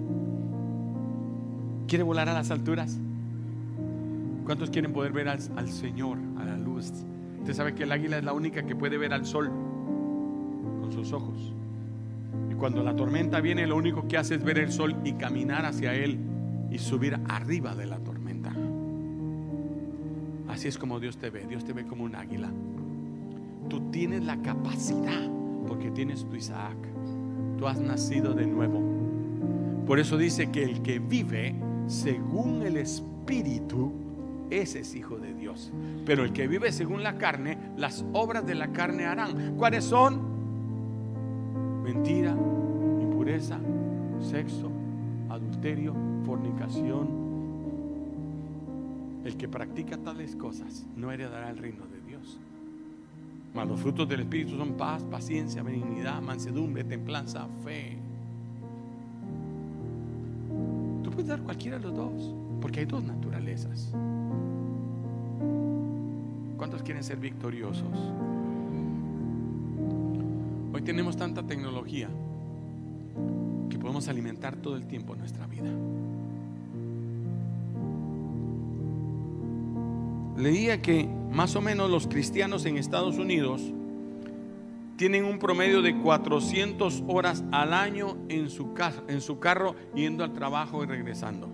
¿Quiere 1.86 2.02
volar 2.02 2.28
a 2.30 2.32
las 2.32 2.50
alturas? 2.50 2.98
¿Cuántos 4.44 4.70
quieren 4.70 4.92
poder 4.92 5.12
ver 5.12 5.28
al, 5.28 5.38
al, 5.56 5.68
Señor, 5.68 6.18
a 6.38 6.44
la 6.44 6.56
luz? 6.56 6.92
Usted 7.40 7.52
sabe 7.52 7.74
que 7.74 7.82
el 7.84 7.92
águila 7.92 8.18
es 8.18 8.24
la 8.24 8.32
única 8.32 8.64
que 8.64 8.74
puede 8.74 8.96
ver 8.96 9.12
al 9.12 9.26
sol 9.26 9.50
con 10.80 10.90
sus 10.90 11.12
ojos. 11.12 11.52
Y 12.50 12.54
cuando 12.54 12.82
la 12.82 12.96
tormenta 12.96 13.40
viene, 13.40 13.66
lo 13.66 13.76
único 13.76 14.08
que 14.08 14.16
hace 14.16 14.36
es 14.36 14.42
ver 14.42 14.58
el 14.58 14.72
sol 14.72 14.96
y 15.04 15.12
caminar 15.12 15.66
hacia 15.66 15.94
él 15.94 16.18
y 16.70 16.78
subir 16.78 17.18
arriba 17.28 17.74
de 17.74 17.86
la 17.86 17.98
tormenta. 17.98 18.52
Así 20.48 20.68
es 20.68 20.78
como 20.78 20.98
Dios 20.98 21.18
te 21.18 21.28
ve. 21.28 21.46
Dios 21.46 21.64
te 21.64 21.74
ve 21.74 21.86
como 21.86 22.04
un 22.04 22.14
águila. 22.14 22.50
Tú 23.68 23.90
tienes 23.90 24.24
la 24.24 24.40
capacidad 24.40 25.43
porque 25.66 25.90
tienes 25.90 26.24
tu 26.24 26.36
Isaac. 26.36 26.76
Tú 27.58 27.66
has 27.66 27.80
nacido 27.80 28.34
de 28.34 28.46
nuevo. 28.46 28.80
Por 29.86 29.98
eso 29.98 30.16
dice 30.16 30.50
que 30.50 30.64
el 30.64 30.82
que 30.82 30.98
vive 30.98 31.54
según 31.86 32.62
el 32.62 32.76
Espíritu, 32.76 33.92
ese 34.50 34.80
es 34.80 34.94
hijo 34.94 35.18
de 35.18 35.34
Dios. 35.34 35.72
Pero 36.06 36.24
el 36.24 36.32
que 36.32 36.48
vive 36.48 36.72
según 36.72 37.02
la 37.02 37.18
carne, 37.18 37.58
las 37.76 38.04
obras 38.12 38.46
de 38.46 38.54
la 38.54 38.68
carne 38.68 39.04
harán. 39.04 39.56
¿Cuáles 39.56 39.84
son? 39.84 40.20
Mentira, 41.82 42.30
impureza, 43.00 43.58
sexo, 44.20 44.70
adulterio, 45.28 45.94
fornicación. 46.24 47.24
El 49.24 49.36
que 49.36 49.48
practica 49.48 49.96
tales 49.98 50.36
cosas 50.36 50.86
no 50.96 51.10
heredará 51.12 51.50
el 51.50 51.58
reino 51.58 51.84
de 51.84 51.88
Dios. 51.88 51.93
Mas 53.54 53.68
los 53.68 53.80
frutos 53.80 54.08
del 54.08 54.20
Espíritu 54.20 54.56
son 54.56 54.72
paz, 54.72 55.04
paciencia, 55.04 55.62
benignidad, 55.62 56.20
mansedumbre, 56.20 56.82
templanza, 56.82 57.46
fe. 57.62 57.96
Tú 61.04 61.10
puedes 61.10 61.28
dar 61.28 61.40
cualquiera 61.40 61.78
de 61.78 61.84
los 61.84 61.94
dos, 61.94 62.34
porque 62.60 62.80
hay 62.80 62.86
dos 62.86 63.04
naturalezas. 63.04 63.92
¿Cuántos 66.56 66.82
quieren 66.82 67.04
ser 67.04 67.18
victoriosos? 67.18 67.86
Hoy 70.72 70.82
tenemos 70.82 71.16
tanta 71.16 71.44
tecnología 71.44 72.08
que 73.70 73.78
podemos 73.78 74.08
alimentar 74.08 74.56
todo 74.56 74.76
el 74.76 74.86
tiempo 74.88 75.14
nuestra 75.14 75.46
vida. 75.46 75.70
Leía 80.36 80.82
que 80.82 81.08
más 81.30 81.54
o 81.54 81.60
menos 81.60 81.90
los 81.90 82.08
cristianos 82.08 82.64
en 82.66 82.76
Estados 82.76 83.18
Unidos 83.18 83.62
tienen 84.96 85.24
un 85.24 85.38
promedio 85.38 85.82
de 85.82 85.96
400 85.96 87.04
horas 87.06 87.44
al 87.52 87.72
año 87.72 88.16
en 88.28 88.50
su, 88.50 88.74
en 89.08 89.20
su 89.20 89.38
carro 89.38 89.74
yendo 89.94 90.24
al 90.24 90.32
trabajo 90.32 90.82
y 90.82 90.86
regresando. 90.86 91.48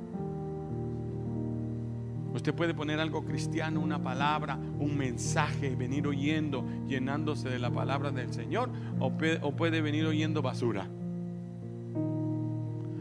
Usted 2.35 2.55
puede 2.55 2.75
poner 2.75 3.01
algo 3.01 3.25
cristiano, 3.25 3.81
una 3.81 4.03
palabra, 4.03 4.57
un 4.79 4.97
mensaje, 4.97 5.75
venir 5.75 6.07
oyendo, 6.07 6.65
llenándose 6.87 7.49
de 7.49 7.59
la 7.59 7.71
palabra 7.71 8.11
del 8.13 8.33
Señor, 8.33 8.71
o 8.99 9.13
o 9.43 9.57
puede 9.57 9.81
venir 9.81 10.07
oyendo 10.07 10.41
basura. 10.41 10.89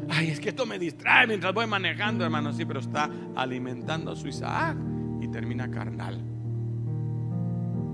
Ay, 0.09 0.29
es 0.29 0.39
que 0.39 0.49
esto 0.49 0.65
me 0.65 0.79
distrae 0.79 1.27
mientras 1.27 1.53
voy 1.53 1.67
manejando, 1.67 2.25
hermano. 2.25 2.51
Sí, 2.51 2.65
pero 2.65 2.79
está 2.79 3.09
alimentando 3.35 4.11
a 4.11 4.15
su 4.15 4.27
Isaac 4.27 4.75
y 5.21 5.27
termina 5.27 5.69
carnal. 5.69 6.21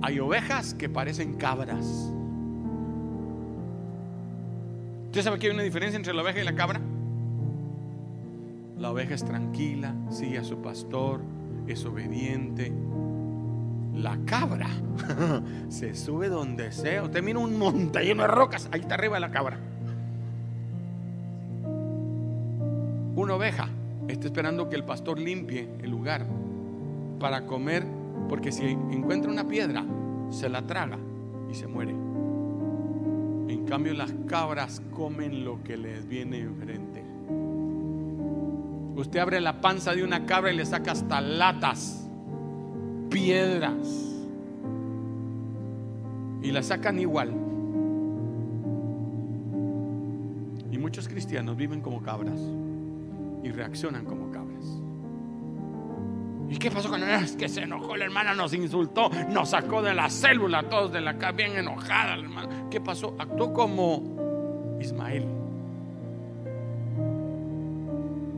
Hay 0.01 0.19
ovejas 0.19 0.73
que 0.73 0.89
parecen 0.89 1.35
cabras. 1.35 2.13
¿Usted 5.05 5.21
sabe 5.21 5.39
que 5.39 5.47
hay 5.47 5.53
una 5.53 5.63
diferencia 5.63 5.97
entre 5.97 6.13
la 6.13 6.21
oveja 6.21 6.41
y 6.41 6.43
la 6.43 6.55
cabra? 6.55 6.81
La 8.77 8.91
oveja 8.91 9.15
es 9.15 9.23
tranquila, 9.23 9.95
sigue 10.09 10.38
a 10.38 10.43
su 10.43 10.61
pastor, 10.61 11.21
es 11.65 11.85
obediente. 11.85 12.71
La 13.93 14.17
cabra 14.25 14.67
se 15.69 15.95
sube 15.95 16.27
donde 16.27 16.71
sea. 16.71 17.03
Usted 17.03 17.23
mira 17.23 17.39
un 17.39 17.57
monte 17.57 18.03
lleno 18.03 18.23
de 18.23 18.27
rocas, 18.27 18.67
ahí 18.71 18.81
está 18.81 18.95
arriba 18.95 19.19
la 19.19 19.31
cabra. 19.31 19.57
Una 23.15 23.35
oveja 23.35 23.69
está 24.09 24.27
esperando 24.27 24.67
que 24.67 24.75
el 24.75 24.83
pastor 24.83 25.17
limpie 25.17 25.69
el 25.81 25.89
lugar 25.89 26.25
para 27.19 27.45
comer, 27.45 27.86
porque 28.30 28.51
si 28.51 28.65
encuentra 28.65 29.32
una 29.32 29.47
piedra, 29.47 29.86
se 30.30 30.49
la 30.49 30.65
traga 30.65 30.97
y 31.49 31.56
se 31.56 31.67
muere. 31.67 31.91
En 31.91 33.65
cambio, 33.65 33.93
las 33.93 34.13
cabras 34.28 34.82
comen 34.91 35.43
lo 35.45 35.63
que 35.63 35.78
les 35.78 36.08
viene 36.08 36.39
enfrente. 36.39 37.04
Usted 38.95 39.19
abre 39.19 39.41
la 39.41 39.60
panza 39.60 39.93
de 39.93 40.04
una 40.04 40.25
cabra 40.25 40.51
y 40.51 40.56
le 40.56 40.65
saca 40.65 40.91
hasta 40.91 41.19
latas, 41.19 42.08
piedras. 43.10 44.13
Y 46.41 46.51
la 46.51 46.63
sacan 46.63 46.99
igual. 46.99 47.32
Y 50.71 50.78
muchos 50.78 51.08
cristianos 51.08 51.58
viven 51.58 51.82
como 51.82 52.01
cabras 52.01 52.39
y 53.43 53.51
reaccionan 53.51 54.06
como 54.06 54.32
cabras. 54.32 54.44
¿Y 56.65 56.67
qué 56.67 56.75
pasó 56.75 56.89
con 56.89 57.04
él? 57.04 57.23
Es 57.23 57.36
que 57.36 57.47
se 57.47 57.62
enojó 57.62 57.95
la 57.95 58.06
hermana, 58.06 58.34
nos 58.34 58.51
insultó, 58.56 59.12
nos 59.30 59.49
sacó 59.49 59.84
de 59.84 59.93
la 59.93 60.10
célula, 60.10 60.63
todos 60.63 60.91
de 60.91 60.99
la 60.99 61.15
casa, 61.15 61.34
bien 61.34 61.56
enojada 61.56 62.17
la 62.17 62.23
hermana. 62.23 62.69
¿Qué 62.71 62.82
pasó? 62.82 63.15
Actuó 63.19 63.54
como 63.54 64.78
Ismael. 64.82 65.28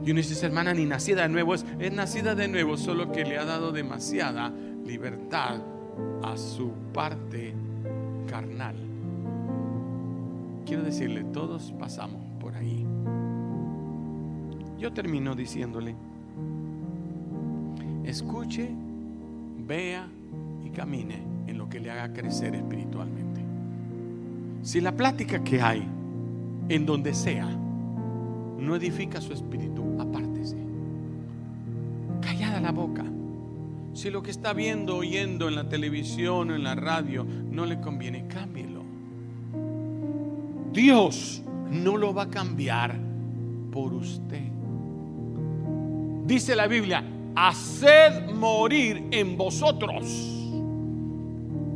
Y 0.06 0.12
uno 0.12 0.18
dice, 0.18 0.46
hermana, 0.46 0.74
ni 0.74 0.84
nacida 0.84 1.22
de 1.22 1.30
nuevo, 1.30 1.54
es, 1.54 1.66
es 1.80 1.94
nacida 1.94 2.36
de 2.36 2.50
nuevo, 2.50 2.76
solo 2.76 3.14
que 3.14 3.24
le 3.24 3.38
ha 3.38 3.46
dado 3.46 3.72
demasiada 3.72 4.52
libertad 4.86 5.62
a 6.22 6.36
su 6.36 6.74
parte 6.94 7.56
carnal. 8.30 8.76
Quiero 10.66 10.84
decirle, 10.84 11.24
todos 11.24 11.74
pasamos 11.80 12.26
por 12.42 12.56
ahí. 12.56 12.86
Yo 14.78 14.92
termino 14.92 15.34
diciéndole, 15.34 15.96
escuche, 18.10 18.70
vea 19.68 20.08
y 20.66 20.70
camine 20.70 21.22
en 21.48 21.58
lo 21.58 21.70
que 21.70 21.80
le 21.80 21.92
haga 21.92 22.14
crecer 22.14 22.56
espiritualmente. 22.56 23.42
Si 24.64 24.82
la 24.82 24.94
plática 24.94 25.44
que 25.44 25.62
hay, 25.62 25.88
en 26.70 26.86
donde 26.86 27.14
sea, 27.14 27.48
no 27.48 28.76
edifica 28.76 29.22
su 29.22 29.34
espíritu, 29.34 30.00
apártese. 30.00 30.58
Callada 32.22 32.60
la 32.60 32.72
boca. 32.72 33.06
Si 33.94 34.10
lo 34.10 34.22
que 34.22 34.32
está 34.32 34.54
viendo, 34.54 34.98
oyendo 34.98 35.48
en 35.48 35.56
la 35.56 35.70
televisión 35.70 36.52
o 36.52 36.56
en 36.56 36.64
la 36.64 36.76
radio 36.76 37.26
no 37.26 37.66
le 37.66 37.80
conviene, 37.80 38.28
cámbielo. 38.28 38.84
Dios 40.72 41.42
no 41.72 41.98
lo 41.98 42.14
va 42.14 42.24
a 42.24 42.30
cambiar 42.30 42.96
por 43.72 43.94
usted. 43.94 44.44
Dice 46.26 46.56
la 46.56 46.68
Biblia, 46.68 47.04
haced 47.38 48.32
morir 48.34 49.04
en 49.12 49.38
vosotros. 49.38 50.06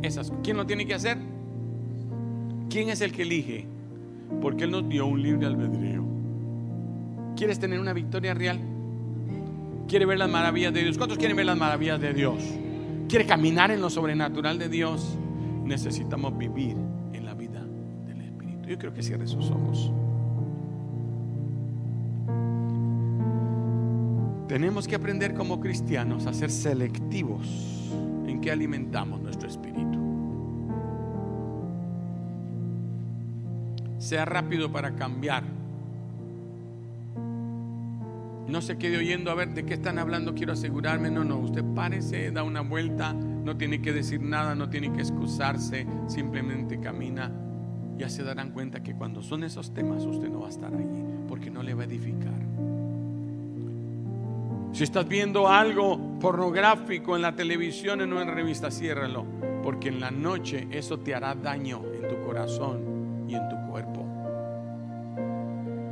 Esas, 0.02 0.32
¿Quién 0.42 0.56
lo 0.56 0.66
tiene 0.66 0.84
que 0.86 0.94
hacer? 0.94 1.18
¿Quién 2.68 2.88
es 2.88 3.00
el 3.00 3.12
que 3.12 3.22
elige? 3.22 3.66
Porque 4.40 4.64
Él 4.64 4.72
nos 4.72 4.88
dio 4.88 5.06
un 5.06 5.22
libre 5.22 5.46
albedrío. 5.46 6.04
¿Quieres 7.36 7.60
tener 7.60 7.78
una 7.78 7.92
victoria 7.92 8.34
real? 8.34 8.58
¿Quieres 9.86 10.08
ver 10.08 10.18
las 10.18 10.28
maravillas 10.28 10.74
de 10.74 10.82
Dios? 10.82 10.98
¿Cuántos 10.98 11.16
quieren 11.16 11.36
ver 11.36 11.46
las 11.46 11.56
maravillas 11.56 12.00
de 12.00 12.12
Dios? 12.12 12.42
¿Quiere 13.08 13.24
caminar 13.24 13.70
en 13.70 13.80
lo 13.80 13.88
sobrenatural 13.88 14.58
de 14.58 14.68
Dios? 14.68 15.16
Necesitamos 15.64 16.36
vivir 16.36 16.76
en 17.12 17.24
la 17.24 17.34
vida 17.34 17.64
del 18.06 18.20
Espíritu. 18.22 18.68
Yo 18.68 18.78
creo 18.78 18.92
que 18.92 19.02
cierre 19.02 19.28
sus 19.28 19.50
ojos. 19.50 19.92
Tenemos 24.52 24.86
que 24.86 24.94
aprender 24.94 25.32
como 25.32 25.60
cristianos 25.60 26.26
a 26.26 26.34
ser 26.34 26.50
selectivos 26.50 27.90
en 28.26 28.38
qué 28.42 28.50
alimentamos 28.50 29.18
nuestro 29.22 29.48
espíritu. 29.48 29.98
Sea 33.96 34.26
rápido 34.26 34.70
para 34.70 34.94
cambiar. 34.94 35.42
No 38.46 38.60
se 38.60 38.76
quede 38.76 38.98
oyendo 38.98 39.30
a 39.30 39.34
ver 39.36 39.54
de 39.54 39.64
qué 39.64 39.72
están 39.72 39.98
hablando, 39.98 40.34
quiero 40.34 40.52
asegurarme. 40.52 41.10
No, 41.10 41.24
no, 41.24 41.38
usted 41.38 41.64
párese, 41.74 42.30
da 42.30 42.42
una 42.42 42.60
vuelta, 42.60 43.14
no 43.14 43.56
tiene 43.56 43.80
que 43.80 43.94
decir 43.94 44.20
nada, 44.20 44.54
no 44.54 44.68
tiene 44.68 44.92
que 44.92 45.00
excusarse, 45.00 45.86
simplemente 46.08 46.78
camina. 46.78 47.32
Ya 47.96 48.10
se 48.10 48.22
darán 48.22 48.50
cuenta 48.50 48.82
que 48.82 48.94
cuando 48.94 49.22
son 49.22 49.44
esos 49.44 49.72
temas 49.72 50.04
usted 50.04 50.28
no 50.28 50.40
va 50.40 50.48
a 50.48 50.50
estar 50.50 50.74
allí, 50.74 51.04
porque 51.26 51.50
no 51.50 51.62
le 51.62 51.72
va 51.72 51.84
a 51.84 51.86
edificar. 51.86 52.51
Si 54.72 54.84
estás 54.84 55.06
viendo 55.06 55.48
algo 55.48 56.18
pornográfico 56.18 57.14
en 57.14 57.20
la 57.20 57.36
televisión 57.36 58.00
en 58.00 58.10
una 58.10 58.24
revista, 58.24 58.70
ciérralo, 58.70 59.26
porque 59.62 59.90
en 59.90 60.00
la 60.00 60.10
noche 60.10 60.66
eso 60.70 60.98
te 60.98 61.14
hará 61.14 61.34
daño 61.34 61.82
en 61.92 62.08
tu 62.08 62.24
corazón 62.24 63.26
y 63.28 63.34
en 63.34 63.48
tu 63.50 63.56
cuerpo. 63.70 64.06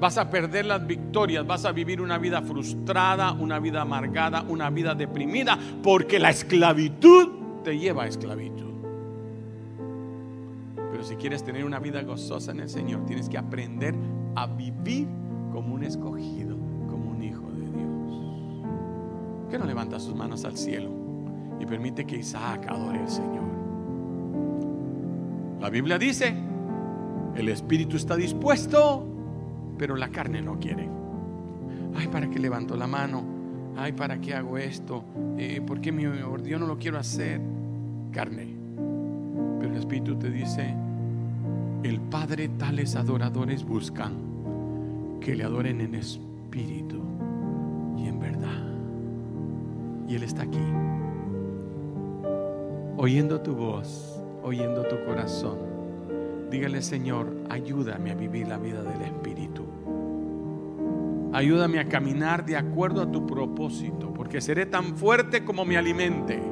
Vas 0.01 0.17
a 0.17 0.31
perder 0.31 0.65
las 0.65 0.87
victorias, 0.87 1.47
vas 1.47 1.67
a 1.67 1.73
vivir 1.73 2.01
una 2.01 2.17
vida 2.17 2.41
frustrada, 2.41 3.33
una 3.33 3.59
vida 3.59 3.83
amargada, 3.83 4.43
una 4.49 4.71
vida 4.71 4.95
deprimida, 4.95 5.59
porque 5.83 6.19
la 6.19 6.31
esclavitud 6.31 7.63
te 7.63 7.79
lleva 7.79 8.05
a 8.05 8.07
esclavitud. 8.07 8.73
Pero 10.91 11.05
si 11.05 11.17
quieres 11.17 11.45
tener 11.45 11.67
una 11.67 11.81
vida 11.81 12.01
gozosa 12.01 12.53
en 12.53 12.61
el 12.61 12.71
Señor, 12.71 13.05
tienes 13.05 13.29
que 13.29 13.37
aprender 13.37 13.95
a 14.35 14.47
vivir 14.47 15.07
como 15.53 15.75
un 15.75 15.85
escogido 15.85 16.50
que 19.51 19.59
no 19.59 19.67
levanta 19.67 19.99
sus 19.99 20.15
manos 20.15 20.45
al 20.45 20.57
cielo 20.57 20.91
y 21.59 21.67
permite 21.67 22.07
que 22.07 22.17
Isaac 22.17 22.67
adore 22.69 23.01
al 23.01 23.11
Señor? 23.11 23.51
La 25.61 25.69
Biblia 25.69 25.99
dice, 25.99 26.35
el 27.35 27.49
espíritu 27.49 27.97
está 27.97 28.17
dispuesto, 28.17 29.05
pero 29.77 29.97
la 29.97 30.09
carne 30.09 30.41
no 30.41 30.59
quiere. 30.59 30.89
Ay, 31.95 32.09
¿para 32.09 32.31
qué 32.31 32.39
levanto 32.39 32.77
la 32.77 32.87
mano? 32.87 33.23
Ay, 33.77 33.93
¿para 33.93 34.21
qué 34.21 34.35
hago 34.35 34.57
esto? 34.57 35.05
Eh, 35.37 35.61
¿Por 35.67 35.81
qué 35.81 35.93
mi, 35.93 36.03
yo 36.03 36.59
no 36.59 36.67
lo 36.67 36.79
quiero 36.79 36.99
hacer? 36.99 37.41
Carne. 38.11 38.55
Pero 39.59 39.73
el 39.73 39.79
espíritu 39.79 40.17
te 40.17 40.31
dice, 40.31 40.75
el 41.83 42.01
Padre 42.01 42.49
tales 42.49 42.97
adoradores 42.97 43.65
buscan 43.65 44.13
que 45.21 45.35
le 45.35 45.45
adoren 45.45 45.81
en 45.81 45.95
espíritu 45.95 47.03
y 47.99 48.07
en 48.07 48.19
verdad. 48.19 48.70
Y 50.11 50.17
Él 50.17 50.25
está 50.25 50.43
aquí, 50.43 50.59
oyendo 52.97 53.41
tu 53.41 53.55
voz, 53.55 54.21
oyendo 54.43 54.83
tu 54.83 55.05
corazón. 55.05 55.59
Dígale, 56.51 56.83
Señor, 56.83 57.33
ayúdame 57.49 58.11
a 58.11 58.17
vivir 58.17 58.49
la 58.49 58.59
vida 58.59 58.83
del 58.83 59.03
Espíritu. 59.03 59.65
Ayúdame 61.33 61.79
a 61.79 61.89
caminar 61.89 62.45
de 62.45 62.57
acuerdo 62.57 63.03
a 63.03 63.13
tu 63.13 63.25
propósito, 63.25 64.13
porque 64.13 64.41
seré 64.41 64.67
tan 64.67 64.97
fuerte 64.97 65.45
como 65.45 65.65
me 65.65 65.77
alimente. 65.77 66.43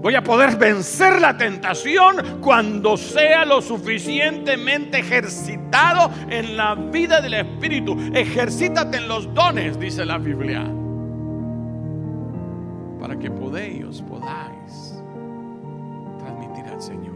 Voy 0.00 0.14
a 0.14 0.22
poder 0.22 0.56
vencer 0.56 1.20
la 1.20 1.36
tentación 1.36 2.38
cuando 2.40 2.96
sea 2.96 3.44
lo 3.44 3.60
suficientemente 3.60 5.00
ejercitado 5.00 6.12
en 6.30 6.56
la 6.56 6.76
vida 6.76 7.20
del 7.20 7.34
Espíritu. 7.34 7.98
Ejercítate 8.14 8.98
en 8.98 9.08
los 9.08 9.34
dones, 9.34 9.80
dice 9.80 10.04
la 10.04 10.18
Biblia 10.18 10.83
para 13.04 13.18
que 13.18 13.30
podéis, 13.30 14.00
podáis 14.00 14.94
transmitir 16.18 16.64
al 16.64 16.80
Señor. 16.80 17.14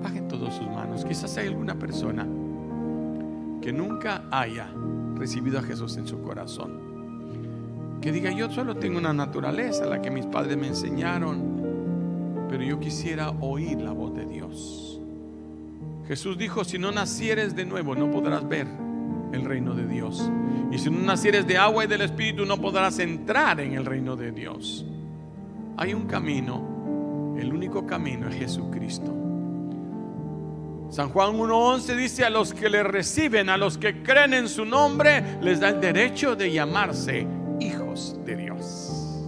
Bajen 0.00 0.28
todas 0.28 0.54
sus 0.54 0.68
manos. 0.68 1.04
Quizás 1.04 1.36
hay 1.36 1.48
alguna 1.48 1.76
persona 1.76 2.24
que 3.60 3.72
nunca 3.72 4.26
haya 4.30 4.68
recibido 5.16 5.58
a 5.58 5.62
Jesús 5.62 5.96
en 5.96 6.06
su 6.06 6.22
corazón. 6.22 7.98
Que 8.00 8.12
diga, 8.12 8.30
yo 8.30 8.48
solo 8.48 8.76
tengo 8.76 8.96
una 8.96 9.12
naturaleza, 9.12 9.86
la 9.86 10.00
que 10.00 10.12
mis 10.12 10.26
padres 10.26 10.56
me 10.56 10.68
enseñaron, 10.68 12.46
pero 12.48 12.62
yo 12.62 12.78
quisiera 12.78 13.30
oír 13.40 13.80
la 13.80 13.90
voz 13.90 14.14
de 14.14 14.24
Dios. 14.24 15.00
Jesús 16.06 16.38
dijo, 16.38 16.62
si 16.62 16.78
no 16.78 16.92
nacieres 16.92 17.56
de 17.56 17.64
nuevo, 17.64 17.96
no 17.96 18.08
podrás 18.08 18.48
ver 18.48 18.68
el 19.32 19.44
reino 19.44 19.74
de 19.74 19.86
Dios. 19.86 20.30
Y 20.70 20.78
si 20.78 20.90
no 20.90 21.00
nacieres 21.00 21.46
de 21.46 21.58
agua 21.58 21.84
y 21.84 21.86
del 21.86 22.02
Espíritu, 22.02 22.44
no 22.44 22.60
podrás 22.60 22.98
entrar 22.98 23.60
en 23.60 23.74
el 23.74 23.84
reino 23.84 24.16
de 24.16 24.32
Dios. 24.32 24.86
Hay 25.76 25.94
un 25.94 26.06
camino, 26.06 27.34
el 27.38 27.52
único 27.52 27.86
camino 27.86 28.28
es 28.28 28.36
Jesucristo. 28.36 29.14
San 30.88 31.08
Juan 31.10 31.34
1.11 31.34 31.96
dice, 31.96 32.24
a 32.24 32.30
los 32.30 32.54
que 32.54 32.70
le 32.70 32.82
reciben, 32.82 33.48
a 33.48 33.56
los 33.56 33.76
que 33.76 34.02
creen 34.02 34.34
en 34.34 34.48
su 34.48 34.64
nombre, 34.64 35.38
les 35.42 35.60
da 35.60 35.70
el 35.70 35.80
derecho 35.80 36.36
de 36.36 36.52
llamarse 36.52 37.26
hijos 37.60 38.18
de 38.24 38.36
Dios. 38.36 39.22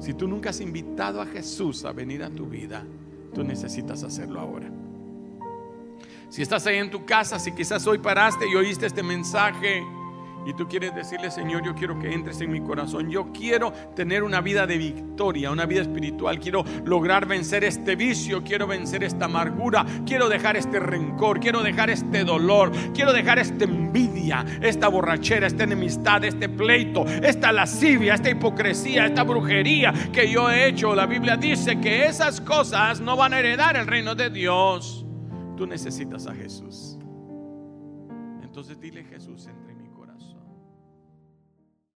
Si 0.00 0.14
tú 0.14 0.28
nunca 0.28 0.50
has 0.50 0.60
invitado 0.60 1.20
a 1.20 1.26
Jesús 1.26 1.84
a 1.84 1.92
venir 1.92 2.22
a 2.22 2.30
tu 2.30 2.46
vida, 2.46 2.84
tú 3.34 3.42
necesitas 3.42 4.02
hacerlo 4.02 4.40
ahora. 4.40 4.70
Si 6.30 6.42
estás 6.42 6.64
ahí 6.68 6.76
en 6.76 6.92
tu 6.92 7.04
casa, 7.04 7.40
si 7.40 7.50
quizás 7.50 7.84
hoy 7.88 7.98
paraste 7.98 8.48
y 8.48 8.54
oíste 8.54 8.86
este 8.86 9.02
mensaje 9.02 9.82
y 10.46 10.54
tú 10.54 10.68
quieres 10.68 10.94
decirle, 10.94 11.28
Señor, 11.28 11.64
yo 11.64 11.74
quiero 11.74 11.98
que 11.98 12.14
entres 12.14 12.40
en 12.40 12.52
mi 12.52 12.60
corazón, 12.60 13.10
yo 13.10 13.32
quiero 13.32 13.72
tener 13.96 14.22
una 14.22 14.40
vida 14.40 14.64
de 14.64 14.78
victoria, 14.78 15.50
una 15.50 15.66
vida 15.66 15.82
espiritual, 15.82 16.38
quiero 16.38 16.64
lograr 16.84 17.26
vencer 17.26 17.64
este 17.64 17.96
vicio, 17.96 18.44
quiero 18.44 18.68
vencer 18.68 19.02
esta 19.02 19.24
amargura, 19.24 19.84
quiero 20.06 20.28
dejar 20.28 20.56
este 20.56 20.78
rencor, 20.78 21.40
quiero 21.40 21.64
dejar 21.64 21.90
este 21.90 22.22
dolor, 22.22 22.70
quiero 22.94 23.12
dejar 23.12 23.40
esta 23.40 23.64
envidia, 23.64 24.46
esta 24.62 24.86
borrachera, 24.86 25.48
esta 25.48 25.64
enemistad, 25.64 26.22
este 26.22 26.48
pleito, 26.48 27.06
esta 27.06 27.50
lascivia, 27.50 28.14
esta 28.14 28.30
hipocresía, 28.30 29.06
esta 29.06 29.24
brujería 29.24 29.92
que 30.12 30.30
yo 30.30 30.48
he 30.48 30.68
hecho. 30.68 30.94
La 30.94 31.06
Biblia 31.06 31.36
dice 31.36 31.80
que 31.80 32.06
esas 32.06 32.40
cosas 32.40 33.00
no 33.00 33.16
van 33.16 33.34
a 33.34 33.40
heredar 33.40 33.76
el 33.76 33.88
reino 33.88 34.14
de 34.14 34.30
Dios. 34.30 35.04
Tú 35.60 35.66
necesitas 35.66 36.26
a 36.26 36.34
Jesús. 36.34 36.96
Entonces 38.42 38.80
dile 38.80 39.04
Jesús, 39.04 39.46
entre 39.46 39.69